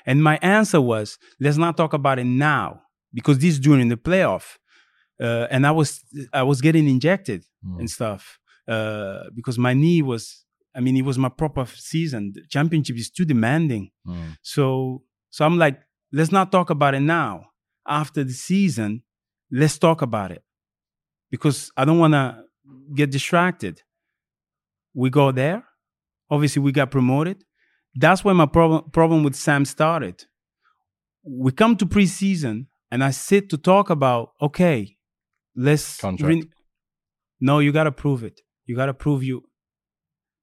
[0.05, 2.81] And my answer was, let's not talk about it now
[3.13, 4.57] because this is during the playoff.
[5.21, 6.01] Uh, and I was
[6.33, 7.79] I was getting injected Mm.
[7.79, 10.43] and stuff uh, because my knee was.
[10.75, 12.33] I mean, it was my proper season.
[12.35, 13.89] The championship is too demanding.
[14.05, 14.37] Mm.
[14.43, 15.79] So so I'm like,
[16.13, 17.47] let's not talk about it now.
[17.87, 19.01] After the season,
[19.51, 20.43] let's talk about it.
[21.31, 22.43] Because I don't wanna
[22.93, 23.81] get distracted.
[24.93, 25.63] We go there.
[26.29, 27.43] Obviously, we got promoted.
[27.97, 30.25] That's where my problem problem with Sam started.
[31.23, 34.97] We come to preseason and I sit to talk about, okay,
[35.55, 36.45] let's Contract.
[37.41, 38.41] no, you gotta prove it.
[38.65, 39.43] You gotta prove you.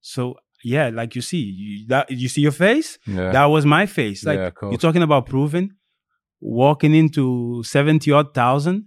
[0.01, 2.99] So yeah, like you see, you, that you see your face.
[3.07, 3.31] Yeah.
[3.31, 4.25] That was my face.
[4.25, 5.71] Like Yeah, you're talking about proving,
[6.41, 8.87] walking into seventy odd thousand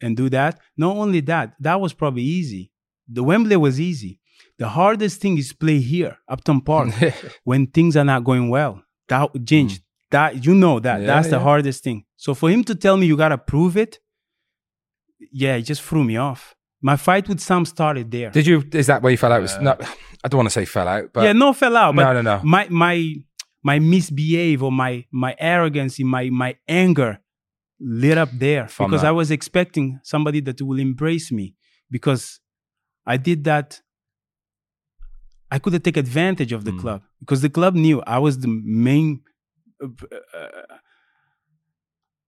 [0.00, 0.58] and do that.
[0.76, 2.72] Not only that, that was probably easy.
[3.08, 4.20] The Wembley was easy.
[4.58, 6.88] The hardest thing is play here, Upton Park,
[7.44, 8.82] when things are not going well.
[9.08, 10.98] That Ginge, that you know that.
[10.98, 11.00] Mm.
[11.02, 12.04] Yeah, That's the hardest thing.
[12.16, 13.98] So for him to tell me you gotta prove it,
[15.32, 16.54] yeah, it just threw me off.
[16.80, 18.30] My fight with Sam started there.
[18.30, 18.64] Did you?
[18.72, 19.42] Is that where you fell out?
[19.42, 19.76] Was no,
[20.24, 21.94] I don't want to say fell out, but yeah, no fell out.
[21.94, 22.40] But No, no, no.
[22.44, 23.14] My my
[23.62, 27.20] my misbehave or my my arrogance, my my anger
[27.80, 29.08] lit up there From because that.
[29.08, 31.54] I was expecting somebody that will embrace me
[31.90, 32.40] because
[33.04, 33.80] I did that.
[35.50, 36.80] I could have taken advantage of the Mm.
[36.80, 39.22] club because the club knew I was the main.
[39.82, 39.88] Uh,
[40.34, 40.48] uh,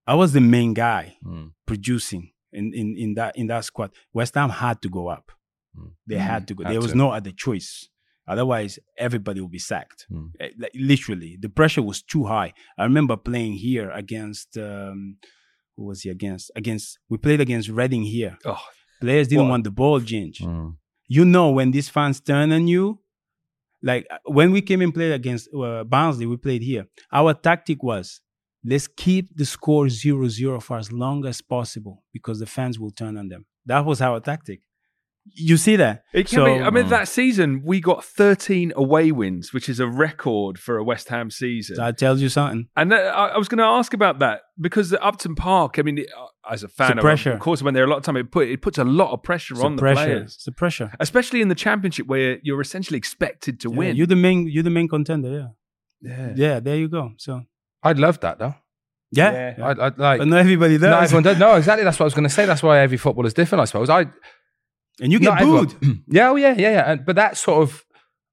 [0.06, 1.52] I was the main guy Mm.
[1.66, 3.90] producing in, in, in that in that squad.
[4.12, 5.32] West Ham had to go up.
[5.76, 5.92] Mm.
[6.06, 6.64] They had to go.
[6.64, 6.96] Had there was to.
[6.98, 7.88] no other choice.
[8.26, 10.06] Otherwise, everybody would be sacked.
[10.10, 10.30] Mm.
[10.40, 12.52] Eh, like, literally, the pressure was too high.
[12.76, 15.16] I remember playing here against um,
[15.76, 16.50] who was he against?
[16.54, 18.38] Against we played against Reading here.
[18.44, 18.62] Oh,
[19.00, 19.50] Players didn't What?
[19.50, 20.40] want the ball, Ginge.
[20.40, 20.76] Mm.
[21.06, 23.00] You know when these fans turn on you.
[23.82, 26.86] Like uh, when we came and played against uh, Barnsley, we played here.
[27.12, 28.20] Our tactic was
[28.64, 33.16] let's keep the score 0-0 for as long as possible because the fans will turn
[33.16, 33.46] on them.
[33.66, 34.60] That was our tactic.
[35.34, 36.04] You see that?
[36.12, 39.80] It can So- be, I mean, that season we got 13 away wins, which is
[39.80, 41.76] a record for a West Ham season.
[41.76, 42.68] That tells you something.
[42.76, 45.78] and that, I, I was going to ask about that because the Upton Park.
[45.78, 47.32] I mean, it- uh, as a fan, of, pressure.
[47.32, 49.22] of course, when they're a lot of time, it put it puts a lot of
[49.22, 50.04] pressure It's on the the pressure.
[50.04, 50.90] players, It's the pressure.
[50.98, 53.96] especially in the championship where you're essentially expected to Yeah, win.
[53.96, 54.48] You're the main.
[54.48, 55.30] You're the main contender.
[55.30, 55.48] Yeah.
[56.00, 56.32] yeah.
[56.36, 56.60] Yeah.
[56.60, 57.12] There you go.
[57.18, 57.42] So
[57.82, 58.54] I'd love that though.
[59.10, 59.30] yeah.
[59.32, 59.54] Yeah.
[59.58, 59.66] yeah.
[59.68, 60.18] I'd, I'd like.
[60.20, 60.82] but not everybody does.
[60.88, 61.38] Not everyone does.
[61.38, 61.84] No, exactly.
[61.84, 62.46] That's what I was going to say.
[62.46, 63.90] That's why every football is different, I suppose.
[63.90, 64.06] I
[65.00, 65.74] and you get booed
[66.08, 66.92] yeah, oh yeah, yeah, yeah.
[66.92, 67.84] And, but that sort of,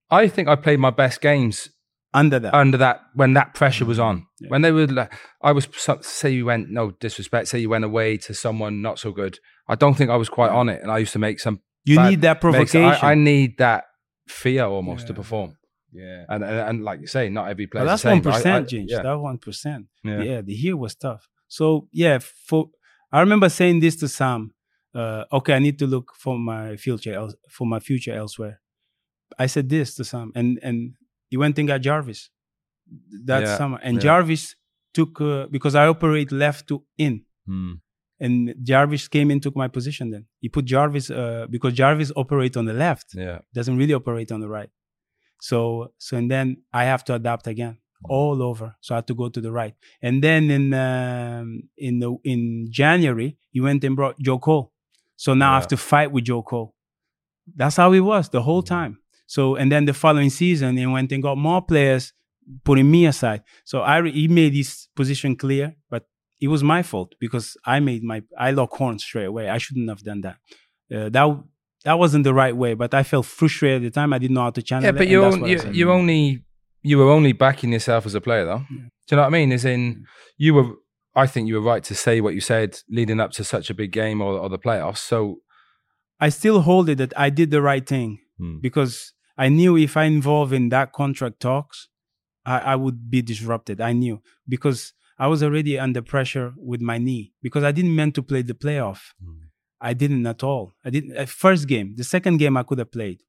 [0.09, 1.69] I think I played my best games
[2.13, 2.53] under that.
[2.53, 4.27] under that when that pressure was mm, on.
[4.39, 4.49] Yeah.
[4.49, 5.67] When they were, like, I was
[6.01, 7.47] say you went no disrespect.
[7.49, 9.39] Say you went away to someone not so good.
[9.67, 11.61] I don't think I was quite on it, and I used to make some.
[11.83, 12.83] you bad need that provocation.
[12.83, 13.85] I, I need that
[14.27, 15.57] fear almost to perform.
[15.91, 16.23] yeah.
[16.29, 17.85] And, and and like you say, not every player.
[17.85, 18.91] That's one but I- I- percent, James.
[18.91, 19.85] Yeah, That one percent.
[20.03, 20.21] yeah.
[20.21, 21.27] Yeah, the year was tough.
[21.47, 22.69] So yeah, for
[23.11, 24.51] I remember saying this to Sam.
[24.95, 28.61] Uh, okay, I need to look for my future else, for my future elsewhere.
[29.37, 30.93] I said this to Sam, and and
[31.29, 32.29] he went and got Jarvis
[33.25, 34.01] that Yeah, summer, and yeah.
[34.03, 34.55] Jarvis
[34.93, 37.73] took uh, because I operate left to in, Hmm.
[38.19, 40.11] and Jarvis came in took my position.
[40.11, 43.39] Then he put Jarvis uh, because Jarvis operate on the left, yeah.
[43.53, 44.69] doesn't really operate on the right.
[45.41, 47.77] So so and then I have to adapt again
[48.09, 48.75] all over.
[48.81, 49.75] So I had to go to the right.
[50.01, 54.71] And then in um, in the in January he went and brought Joe Cole.
[55.17, 56.73] So now I have to fight with Joe Cole.
[57.55, 58.99] That's how it was the whole time.
[59.27, 62.13] So and then the following season he went and got more players,
[62.63, 63.43] putting me aside.
[63.63, 66.05] So I re- he made his position clear, but
[66.41, 69.49] it was my fault because I made my I locked horns straight away.
[69.49, 70.37] I shouldn't have done that.
[70.93, 71.43] Uh, that
[71.85, 74.11] that wasn't the right way, but I felt frustrated at the time.
[74.13, 74.93] I didn't know how to channel Yeah, it.
[74.93, 76.43] but and you on, you, you only
[76.81, 78.63] you were only backing yourself as a player, though.
[78.69, 78.77] Yeah.
[79.07, 79.51] Do you know what I mean?
[79.51, 80.05] As in,
[80.37, 80.71] you were.
[81.15, 83.73] I think you were right to say what you said leading up to such a
[83.73, 84.97] big game or, or the playoffs.
[84.97, 85.39] So,
[86.19, 88.59] I still hold it that I did the right thing Hmm.
[88.61, 91.87] because I knew if I involved in that contract talks,
[92.45, 93.79] I, I would be disrupted.
[93.79, 98.15] I knew because I was already under pressure with my knee because I didn't meant
[98.15, 98.99] to play the playoff.
[99.79, 100.73] I didn't at all.
[100.83, 101.15] I didn't.
[101.17, 103.21] Uh, first game, the second game I could have played,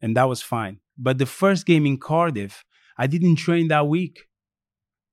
[0.00, 0.80] and that was fine.
[0.96, 2.64] But the first game in Cardiff,
[2.96, 4.16] I didn't train that week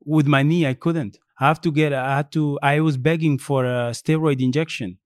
[0.05, 0.65] with my knee.
[0.67, 1.17] I couldn't.
[1.41, 1.91] I have to get.
[1.91, 2.59] I had to.
[2.61, 4.99] I was begging for a steroid injection,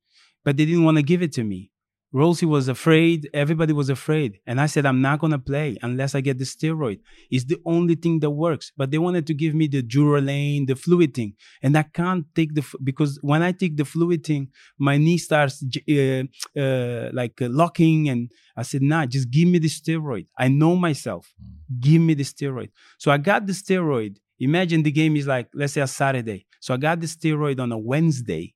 [0.43, 1.71] but they didn't want to give it to me.
[2.11, 3.29] Rosie was afraid.
[3.33, 6.99] Everybody was afraid, and I said, "I'm not gonna play unless I get the steroid.
[7.31, 10.75] It's the only thing that works." But they wanted to give me the Durolane, the
[10.75, 14.97] fluid thing, and I can't take the because when I take the fluid thing, my
[14.97, 16.23] knee starts uh,
[16.59, 20.27] uh, like uh, locking, and I said, "Nah, just give me the steroid.
[20.37, 21.33] I know myself.
[21.79, 24.17] Give me the steroid." So I got the steroid.
[24.39, 26.45] Imagine the game is like, let's say a Saturday.
[26.59, 28.53] So I got the steroid on a Wednesday,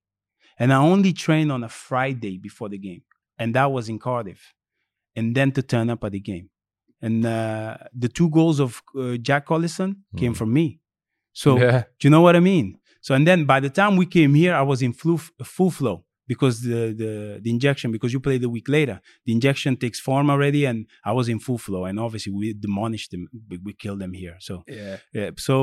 [0.57, 3.03] and I only trained on a Friday before the game,
[3.37, 4.53] and that was in Cardiff,
[5.15, 6.49] and then to turn up at the game.
[7.01, 10.37] And uh, the two goals of uh, Jack Collison came Mm.
[10.37, 10.79] from me.
[11.31, 12.77] So yeah, do you know what I mean?
[13.01, 16.03] So and then by the time we came here, I was in full full flow
[16.31, 17.11] because the the
[17.43, 20.77] the injection because you played a week later, the injection takes form already, and
[21.09, 24.35] I was in full flow, and obviously we demolished them, we, we killed them here.
[24.47, 24.97] So Yeah.
[25.19, 25.55] yeah, so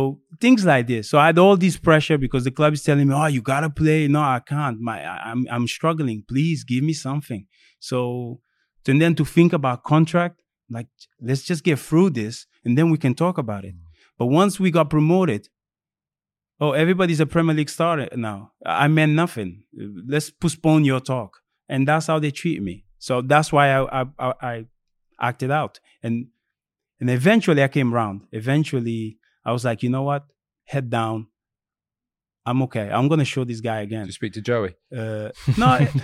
[0.44, 1.04] things like this.
[1.10, 3.70] So I had all this pressure because the club is telling me, "Oh, you gotta
[3.82, 4.78] play." No, I can't.
[4.88, 6.18] My I, I'm I'm struggling.
[6.32, 7.42] Please give me something.
[7.90, 7.98] So
[8.88, 10.36] and then to think about contract,
[10.76, 10.88] like
[11.28, 13.74] let's just get through this, and then we can talk about it.
[13.74, 13.84] Mm.
[14.18, 15.42] But once we got promoted,
[16.60, 18.52] oh, everybody's a Premier League star now.
[18.64, 19.64] I meant nothing.
[19.74, 21.38] Let's postpone your talk,
[21.68, 22.84] and that's how they treat me.
[22.98, 24.64] So that's why I I, I, I
[25.20, 26.26] acted out, and
[27.00, 28.22] and eventually I came round.
[28.32, 30.24] Eventually I was like, you know what,
[30.64, 31.26] head down.
[32.44, 32.88] I'm okay.
[32.90, 34.06] I'm gonna show this guy again.
[34.06, 34.74] to speak to Joey.
[34.96, 35.86] Uh, no,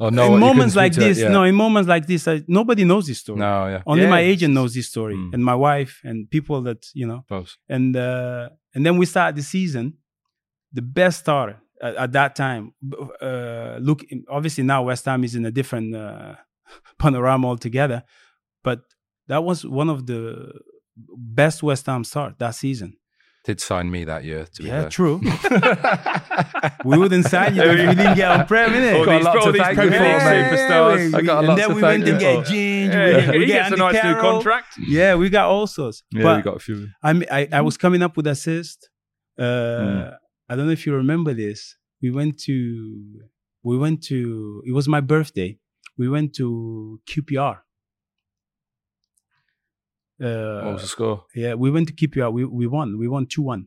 [0.00, 1.28] Oh no, in moments like to this, yeah.
[1.28, 3.38] no, in moments like this, I, nobody knows this story.
[3.38, 5.34] no, yeah, Only Yeah, my agent knows this story, Mm.
[5.34, 7.24] and my wife, and people that you know.
[7.28, 7.56] close.
[7.68, 9.94] And uh, and then we started the season.
[10.72, 12.74] The best starter at, at that time.
[13.20, 16.36] Uh, look, obviously now West Ham is in a different uh,
[16.98, 18.04] panorama altogether,
[18.62, 18.82] but
[19.28, 20.52] that was one of the
[20.96, 22.96] best West Ham start that season.
[23.44, 24.46] Did sign me that year.
[24.54, 24.90] To Yeah, fair.
[24.90, 25.20] true.
[26.84, 28.98] we wouldn't sign you if we didn't get on Prem, innit?
[28.98, 30.44] All got a these, lot to these thank Premier you League for, mate.
[30.58, 31.14] superstars.
[31.14, 32.52] I got a and lot then to we went to get for.
[32.52, 32.92] Ginge.
[32.92, 34.66] Yeah, we, he, we he get gets a Andy nice new contract.
[34.86, 36.02] Yeah, we got all sorts.
[36.12, 36.88] Yeah, but we got a few.
[37.02, 38.88] I, mean, I I was coming up with assist.
[39.38, 40.16] Uh, Mm.
[40.48, 41.76] I don't know if you remember this.
[42.02, 43.02] We went to
[43.62, 45.58] we went to it was my birthday.
[45.96, 47.58] We went to QPR.
[50.22, 51.24] Uh, What was the score?
[51.34, 52.30] yeah, we went to QPR.
[52.32, 52.88] We we won.
[52.98, 53.62] We won two one.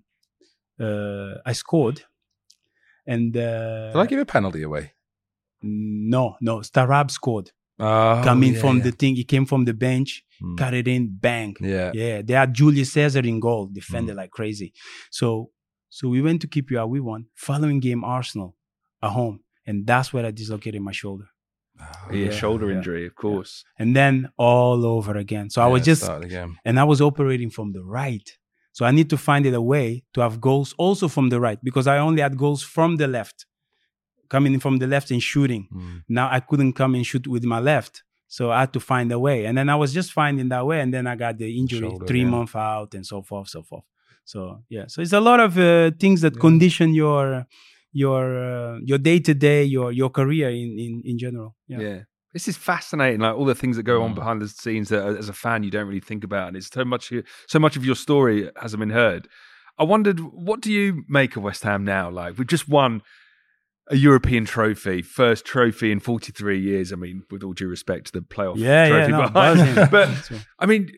[0.79, 2.03] Uh, I scored,
[3.07, 4.93] and uh, Did I give a penalty away?
[5.61, 7.51] no, no, Starab scored.
[7.79, 8.83] Oh, Coming yeah, from yeah.
[8.83, 10.57] the thing, he came from the bench, Mm.
[10.57, 11.55] cut it in, bang.
[11.61, 11.91] Yeah.
[11.93, 14.21] Yeah, they had Júlio César in goal, defended Mm.
[14.21, 14.73] like crazy.
[15.11, 15.51] So,
[15.89, 16.89] so we went to keep you out.
[16.89, 17.25] we won.
[17.35, 18.55] Following game, Arsenal
[19.01, 21.27] at home, and that's where I dislocated my shoulder.
[22.11, 23.63] Yeah, Yeah, shoulder yeah, injury, of course.
[23.77, 25.49] And then all over again.
[25.49, 26.57] So I was just, again.
[26.65, 28.29] and I was operating from the right.
[28.71, 31.59] So I need to find it a way to have goals also from the right
[31.63, 33.45] because I only had goals from the left,
[34.27, 35.67] coming in from the left and shooting.
[35.73, 36.03] Mm.
[36.09, 38.03] Now I couldn't come and shoot with my left.
[38.27, 39.45] So I had to find a way.
[39.45, 40.81] And then I was just finding that way.
[40.81, 43.85] And then I got the injury, Shoulder, three months out and so forth, so forth.
[44.25, 44.85] So yeah.
[44.87, 47.45] So it's a lot of uh, things that condition your
[48.03, 51.55] your uh, your day to day, your your career in in, in general.
[51.67, 51.79] Yeah.
[51.79, 51.99] Yeah.
[52.33, 53.21] This is fascinating.
[53.21, 54.15] Like all the things that go on Mm.
[54.15, 56.67] behind the scenes that, uh, as a fan, you don't really think about, and it's
[56.69, 57.13] so much.
[57.47, 59.29] So much of your story hasn't been heard.
[59.77, 62.09] I wondered, what do you make of West Ham now?
[62.09, 63.01] Like we've just won
[63.87, 66.91] a European trophy, first trophy in 43 years.
[66.91, 69.87] I mean, with all due respect to the playoff Yeah, yeah, trophy no, behind, buzzing.
[69.91, 70.09] but
[70.59, 70.89] I mean,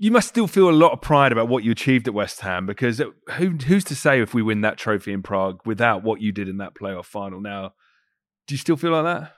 [0.00, 2.66] you must still feel a lot of pride about what you achieved at West Ham
[2.66, 6.32] because who, who's to say if we win that trophy in Prague without what you
[6.32, 7.40] did in that playoff final?
[7.40, 7.74] Now,
[8.46, 9.32] do you still feel like that?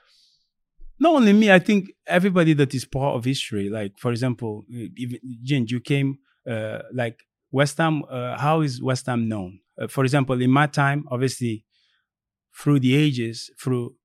[1.03, 3.69] not only me, I think everybody that is part of history.
[3.69, 8.03] Like for example, even Ginge, you came uh, like West Ham.
[8.09, 9.59] Uh, how is West Ham known?
[9.79, 11.65] Uh, for example, in my time, obviously,
[12.55, 13.95] through the ages, through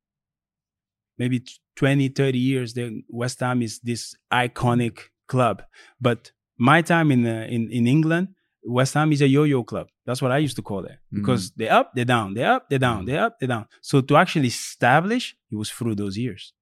[1.19, 1.45] maybe
[1.77, 4.99] 20, 30 years, then West Ham is this iconic
[5.29, 5.63] club.
[6.01, 8.29] But my time in uh, in in England,
[8.65, 9.89] West Ham is a yo-yo club.
[10.05, 12.79] That's what I used to call it because they're up, they're down, they're up, they're
[12.79, 13.67] down, they're up, they're down.
[13.81, 16.53] So to actually establish, it was through those years,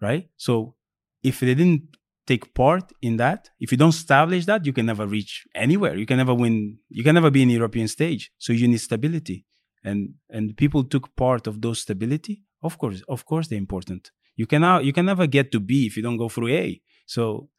[0.00, 0.28] right?
[0.36, 0.74] So
[1.22, 1.96] if they didn't
[2.26, 5.96] take part in that, if you don't establish that, you can never reach anywhere.
[5.96, 6.78] You can never win.
[6.88, 8.32] You can never be in the European stage.
[8.38, 9.44] So you need stability,
[9.84, 12.42] and and people took part of those stability.
[12.62, 14.10] Of course, of course, they're important.
[14.36, 16.80] You cannot, you can never get to B if you don't go through A.
[17.06, 17.50] So,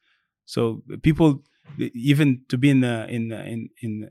[0.46, 1.44] so people
[1.78, 4.10] even to be in the, in the, in in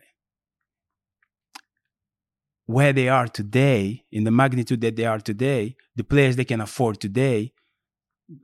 [2.67, 6.61] where they are today, in the magnitude that they are today, the players they can
[6.61, 7.53] afford today,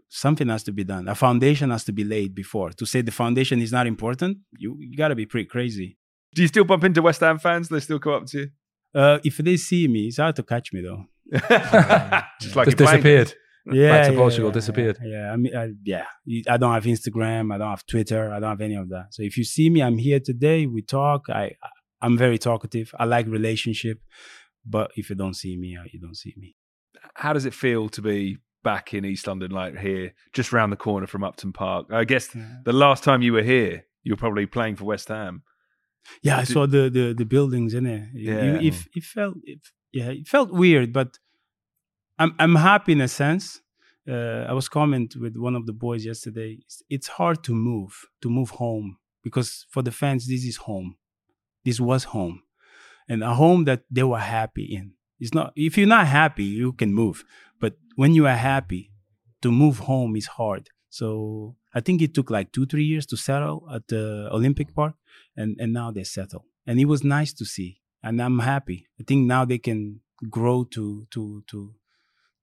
[0.09, 1.09] something has to be done.
[1.09, 2.71] A foundation has to be laid before.
[2.71, 5.97] To say the foundation is not important, you, you got to be pretty crazy.
[6.35, 7.69] Do you still bump into West Ham fans?
[7.69, 8.51] They still come up to you?
[8.95, 11.05] Uh, if they see me, it's hard to catch me though.
[12.41, 13.35] Just like Just disappeared.
[13.67, 14.99] Yeah, back to yeah, Portugal, yeah, disappeared.
[15.03, 15.33] Yeah, yeah.
[15.33, 16.07] I mean, I, yeah.
[16.49, 17.53] I don't have Instagram.
[17.53, 18.33] I don't have Twitter.
[18.33, 19.09] I don't have any of that.
[19.11, 20.67] So if you see me, I'm here today.
[20.67, 21.29] We talk.
[21.29, 21.53] I,
[22.01, 22.95] I'm very talkative.
[22.99, 24.01] I like relationship.
[24.65, 26.55] But if you don't see me, uh, you don't see me.
[27.15, 30.77] How does it feel to be back in East London, like here, just round the
[30.77, 31.87] corner from Upton Park?
[31.91, 32.29] I guess
[32.65, 35.43] the last time you were here, you were probably playing for West Ham.
[36.23, 38.09] Yeah, I saw the the, the buildings in it.
[38.15, 38.35] Yeah.
[38.35, 39.61] It, it, it felt it,
[39.93, 41.19] yeah, it felt weird, but
[42.19, 43.61] I'm I'm happy in a sense.
[44.09, 46.59] Uh, I was comment with one of the boys yesterday.
[46.89, 50.97] It's, hard to move to move home because for the fans this is home.
[51.65, 52.43] This was home,
[53.09, 54.93] and a home that they were happy in.
[55.21, 57.25] It's not if you're not happy, you can move,
[57.61, 58.93] but when you are happy,
[59.43, 60.71] to move home is hard.
[60.89, 64.95] So I think it took like two three years to settle at the Olympic Park
[65.37, 69.05] and and now they settle and it was nice to see and i'm happy i
[69.07, 71.73] think now they can grow to to to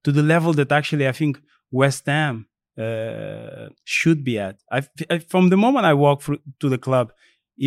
[0.06, 1.34] to the level that actually i think
[1.82, 2.46] west ham
[2.86, 4.56] uh, should be at.
[4.70, 7.06] I, I from the moment i walked through to the club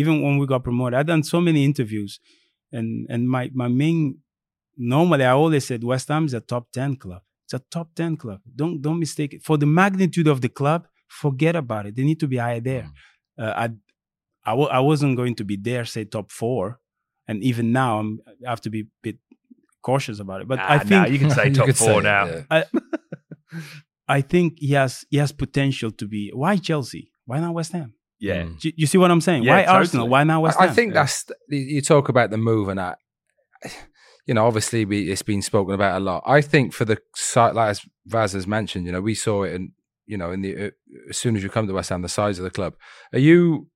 [0.00, 2.12] even when we got promoted i've done so many interviews.
[2.78, 3.98] And and my my main
[4.94, 7.22] normally i always said west ham is a top 10 club.
[7.44, 8.40] It's a top 10 club.
[8.60, 9.42] Don't don't mistake it.
[9.48, 10.80] For the magnitude of the club
[11.22, 11.96] forget about it.
[11.96, 12.86] They need to be higher there.
[13.42, 13.66] Uh, I
[14.50, 16.64] I w- I wasn't going to be there, say top four,
[17.28, 18.10] and even now I'm,
[18.46, 19.18] I have to be a bit
[19.82, 20.48] cautious about it.
[20.48, 22.26] But I Ah, think nah, you can say top could four say, now.
[22.50, 22.64] yeah.
[24.08, 26.30] I think he has he has potential to be.
[26.34, 27.12] Why Chelsea?
[27.26, 27.94] Why not West Ham?
[28.18, 28.42] Yeah.
[28.42, 28.60] Mm.
[28.60, 29.44] Do you see what I'm saying?
[29.44, 29.76] Yeah, Why totally.
[29.78, 30.08] Arsenal?
[30.08, 30.74] Why not West I, I Ham?
[30.74, 32.98] think that's you talk about the move and that.
[34.26, 36.22] You know, obviously, we, it's been spoken about a lot.
[36.24, 39.54] I think for the site, like as Vaz has mentioned, you know, we saw it
[39.54, 39.72] in
[40.06, 40.70] you know in the uh,
[41.08, 42.74] as soon as you come to West Ham, the size of the club.
[43.12, 43.68] Are you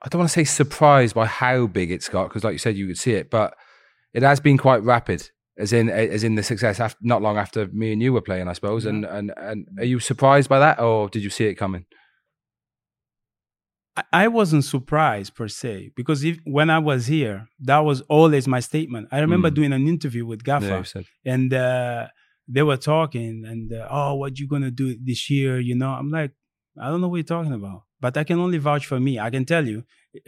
[0.00, 2.76] I don't want to say surprised by how big it's got because, like you said,
[2.76, 3.54] you could see it, but
[4.14, 5.28] it has been quite rapid.
[5.64, 8.48] As in, as in the success after, not long after me and you were playing,
[8.48, 8.82] I suppose.
[8.90, 11.84] And and and are you surprised by that, or did you see it coming?
[13.96, 18.46] I- I wasn't surprised per se because if, when I was here, that was always
[18.56, 19.08] my statement.
[19.10, 19.54] I remember Mm.
[19.58, 21.02] doing an interview with Gaffa, Yeah,
[21.34, 22.08] and uh,
[22.48, 25.58] they were talking, and uh, oh, what you gonna do this year?
[25.68, 26.32] You know, I'm like,
[26.80, 29.12] I don't know what you're talking about, but I can only vouch for me.
[29.18, 29.78] I can tell you,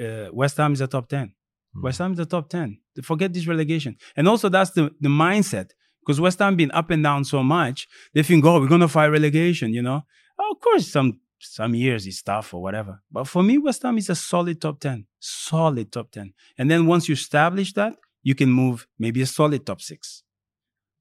[0.05, 1.35] uh, West Ham is a top ten.
[1.77, 1.83] Mm.
[1.83, 2.79] West Ham is a top ten.
[3.03, 5.71] Forget this relegation, and also that's the the mindset
[6.01, 7.89] because West Ham been up and down so much.
[8.15, 9.73] They think, oh, we're gonna fight relegation.
[9.73, 10.03] You know,
[10.39, 13.03] of course, some some years it's tough or whatever.
[13.11, 16.33] But for me, West Ham is a solid top 10, solid top 10.
[16.59, 20.23] And then once you establish that, you can move maybe a solid top six.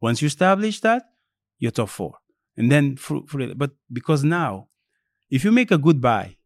[0.02, 1.04] Once you establish that,
[1.60, 2.16] you're top four.
[2.58, 4.68] And then, for, for, but because now,
[5.30, 6.38] if you make a good buy,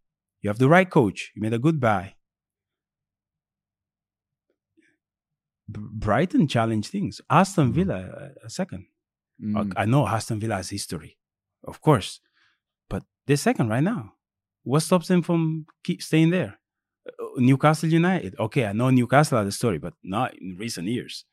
[0.41, 2.15] you have the right coach, you made a good buy.
[4.78, 4.84] B-
[5.68, 7.22] Brighton challenge things.
[7.30, 8.86] Aston Villa, a, a second.
[9.43, 9.74] Mm.
[9.76, 11.18] I know Aston Villa has history,
[11.63, 12.22] of course,
[12.89, 14.13] but they're second right now.
[14.63, 16.59] What stops them from keep staying there?
[17.07, 18.36] Uh, Newcastle United.
[18.39, 21.26] Okay, I know Newcastle had a story, but not in recent years.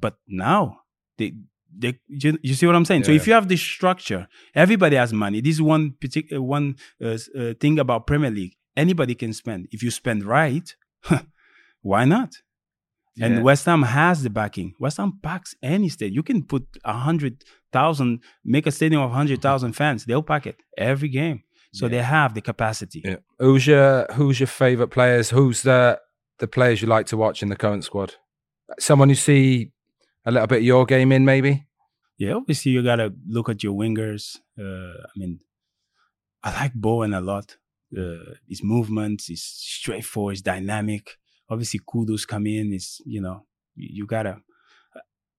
[0.00, 0.80] But now
[1.16, 1.34] they
[1.76, 3.04] they you, you see what I'm saying.
[3.04, 5.40] So if you have this structure, everybody has money.
[5.40, 8.56] This is one particular one uh, uh, thing about Premier League.
[8.76, 9.68] Anybody can spend.
[9.70, 10.74] If you spend right,
[11.82, 12.34] why not?
[13.16, 13.26] Yeah.
[13.26, 14.74] And West Ham has the backing.
[14.80, 16.12] West Ham backs any state.
[16.12, 20.04] You can put a hundred thousand, make a stadium of hundred thousand fans.
[20.04, 21.42] They'll pack it every game.
[21.72, 23.02] So they have the capacity.
[23.04, 23.16] Yeah.
[23.40, 25.30] Who's your Who's your favorite players?
[25.30, 25.98] Who's the
[26.38, 28.14] the players you like to watch in the current squad?
[28.78, 29.72] Someone you see
[30.24, 31.66] a little bit of your game in, maybe.
[32.16, 34.36] Yeah, obviously you gotta look at your wingers.
[34.56, 35.40] Uh, I mean,
[36.44, 37.56] I like Bowen a lot.
[37.96, 41.18] Uh, his movements, his straightforward, his dynamic.
[41.48, 42.72] Obviously, Kudus come in.
[42.72, 44.38] Is you know you, gotta.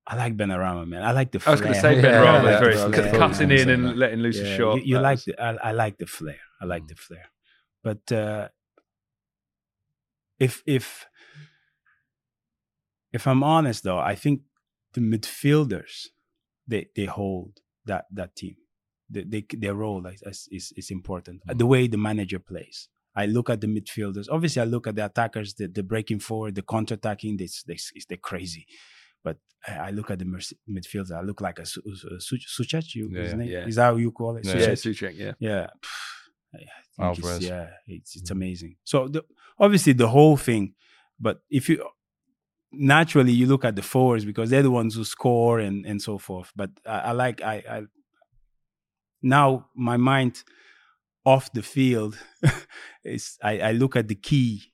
[0.08, 1.02] I like Benrahma, man.
[1.04, 1.42] I like the.
[1.48, 3.18] I was going to say Ben Yeah, very yeah, yeah.
[3.18, 3.74] cutting in Yeah.
[3.74, 4.76] and letting loose a Yeah, shot.
[4.78, 6.40] You, you like the, I, I like the flair.
[6.62, 7.26] I like the flair.
[7.84, 8.50] But uh,
[10.40, 11.08] if if
[13.14, 14.42] if I'm honest though, I think
[14.94, 16.08] the midfielders
[16.68, 18.56] they they hold that that team.
[19.10, 21.42] They, they, their role is, is is is important.
[21.48, 21.58] Mm.
[21.58, 22.90] The way the manager plays.
[23.16, 24.28] I look at the midfielders.
[24.30, 27.38] Obviously, I look at the attackers, the, the breaking forward, the counter-attacking.
[27.38, 28.68] This, this, they're crazy.
[29.24, 29.38] But
[29.68, 30.26] I look at the
[30.70, 31.12] midfielders.
[31.12, 32.94] I look like a Su- Su- Su- Souček.
[32.96, 33.66] You, Yeah, yeah.
[33.68, 34.46] Is that how you call it?
[34.46, 34.58] Yeah.
[34.58, 35.14] yeah, Souček?
[35.14, 35.34] Souček, yeah.
[35.40, 35.68] Yeah.
[36.98, 38.32] It's- yeah, it's, it's mm-hmm.
[38.32, 38.76] amazing.
[38.84, 39.24] So the,
[39.60, 40.74] obviously the whole thing,
[41.20, 41.86] but if you
[42.72, 46.18] naturally you look at the forwards because they're the ones who score and and so
[46.18, 46.52] forth.
[46.56, 47.82] But I, I like I, I
[49.22, 50.44] now my mind
[51.26, 52.18] off the field
[53.04, 54.72] is I, I look at the key.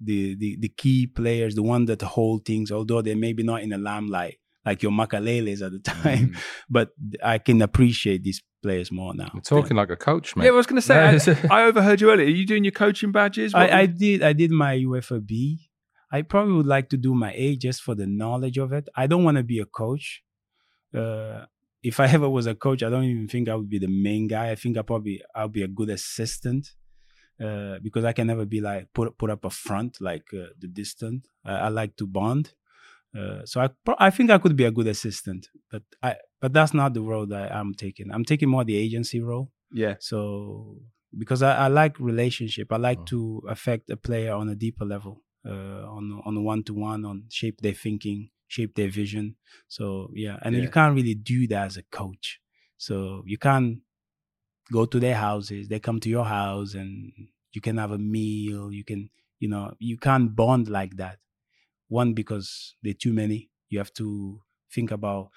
[0.00, 3.70] The, the the key players, the one that hold things, although they maybe not in
[3.70, 6.36] the limelight like your Makeleles at the time,
[6.68, 6.90] but
[7.22, 9.30] I can appreciate these players more now.
[9.32, 10.44] You're talking like a coach, mate.
[10.44, 10.96] Yeah, I was going to say,
[11.50, 12.26] I, I overheard you earlier.
[12.26, 13.54] Are you doing your coaching badges?
[13.54, 15.70] I, I did I did my UEFA B.
[16.10, 18.88] I probably would like to do my A just for the knowledge of it.
[18.96, 20.22] I don't want to be a coach.
[20.94, 21.44] Uh,
[21.82, 24.28] if I ever was a coach, I don't even think I would be the main
[24.28, 24.50] guy.
[24.50, 26.72] I think I probably I'll be a good assistant
[27.42, 30.66] uh, because I can never be like put put up a front like uh, the
[30.68, 31.26] distant.
[31.44, 32.52] I, I like to bond.
[33.16, 33.68] Uh, so I
[33.98, 37.32] I think I could be a good assistant, but I but that's not the role
[37.34, 38.10] I, I'm taking.
[38.12, 39.50] I'm taking more the agency role.
[39.72, 39.94] yeah.
[40.00, 40.78] So
[41.16, 43.04] because I, I like relationship, I like Oh.
[43.06, 47.24] to affect a player on a deeper level, uh, on on one to one, on
[47.30, 49.36] shape their thinking, shape their vision.
[49.68, 50.62] So yeah, and Yeah.
[50.62, 52.40] you can't really do that as a coach.
[52.78, 53.80] So you can't
[54.72, 55.68] go to their houses.
[55.68, 57.12] They come to your house, and
[57.52, 58.72] you can have a meal.
[58.72, 61.18] You can, you know, you can't bond like that.
[61.88, 63.50] One because they're too many.
[63.70, 64.42] You have to
[64.72, 65.30] think about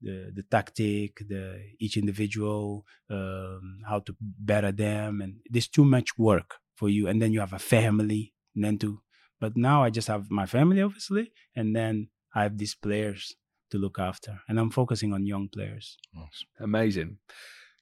[0.00, 6.18] the the tactic, the each individual, um, how to better them, and there's too much
[6.18, 7.08] work for you.
[7.08, 9.02] And then you have a family, and then to.
[9.40, 13.34] But now I just have my family, obviously, and then I have these players
[13.70, 15.96] to look after, and I'm focusing on young players.
[16.60, 17.18] Amazing.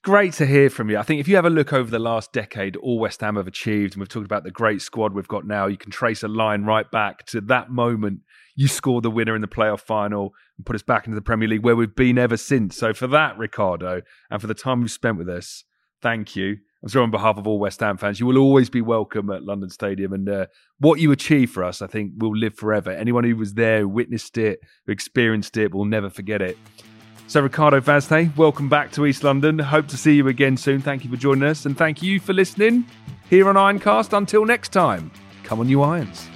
[0.02, 0.98] Great to hear from you.
[0.98, 3.48] I think if you have a look over the last decade, all West Ham have
[3.48, 6.28] achieved, and we've talked about the great squad we've got now, you can trace a
[6.28, 8.20] line right back to that moment
[8.56, 11.46] you scored the winner in the playoff final and put us back into the Premier
[11.46, 12.76] League where we've been ever since.
[12.76, 15.62] So for that, Ricardo, and for the time you've spent with us,
[16.00, 16.56] thank you.
[16.82, 19.42] I'm sorry on behalf of all West Ham fans, you will always be welcome at
[19.42, 20.12] London Stadium.
[20.12, 20.46] And uh,
[20.78, 22.90] what you achieve for us, I think, will live forever.
[22.90, 26.56] Anyone who was there, who witnessed it, who experienced it, will never forget it.
[27.28, 29.58] So, Ricardo Vaz Tê, welcome back to East London.
[29.58, 30.80] Hope to see you again soon.
[30.80, 31.66] Thank you for joining us.
[31.66, 32.84] And thank you for listening
[33.28, 34.16] here on Ironcast.
[34.16, 35.10] Until next time,
[35.46, 36.35] Come on, you Irons.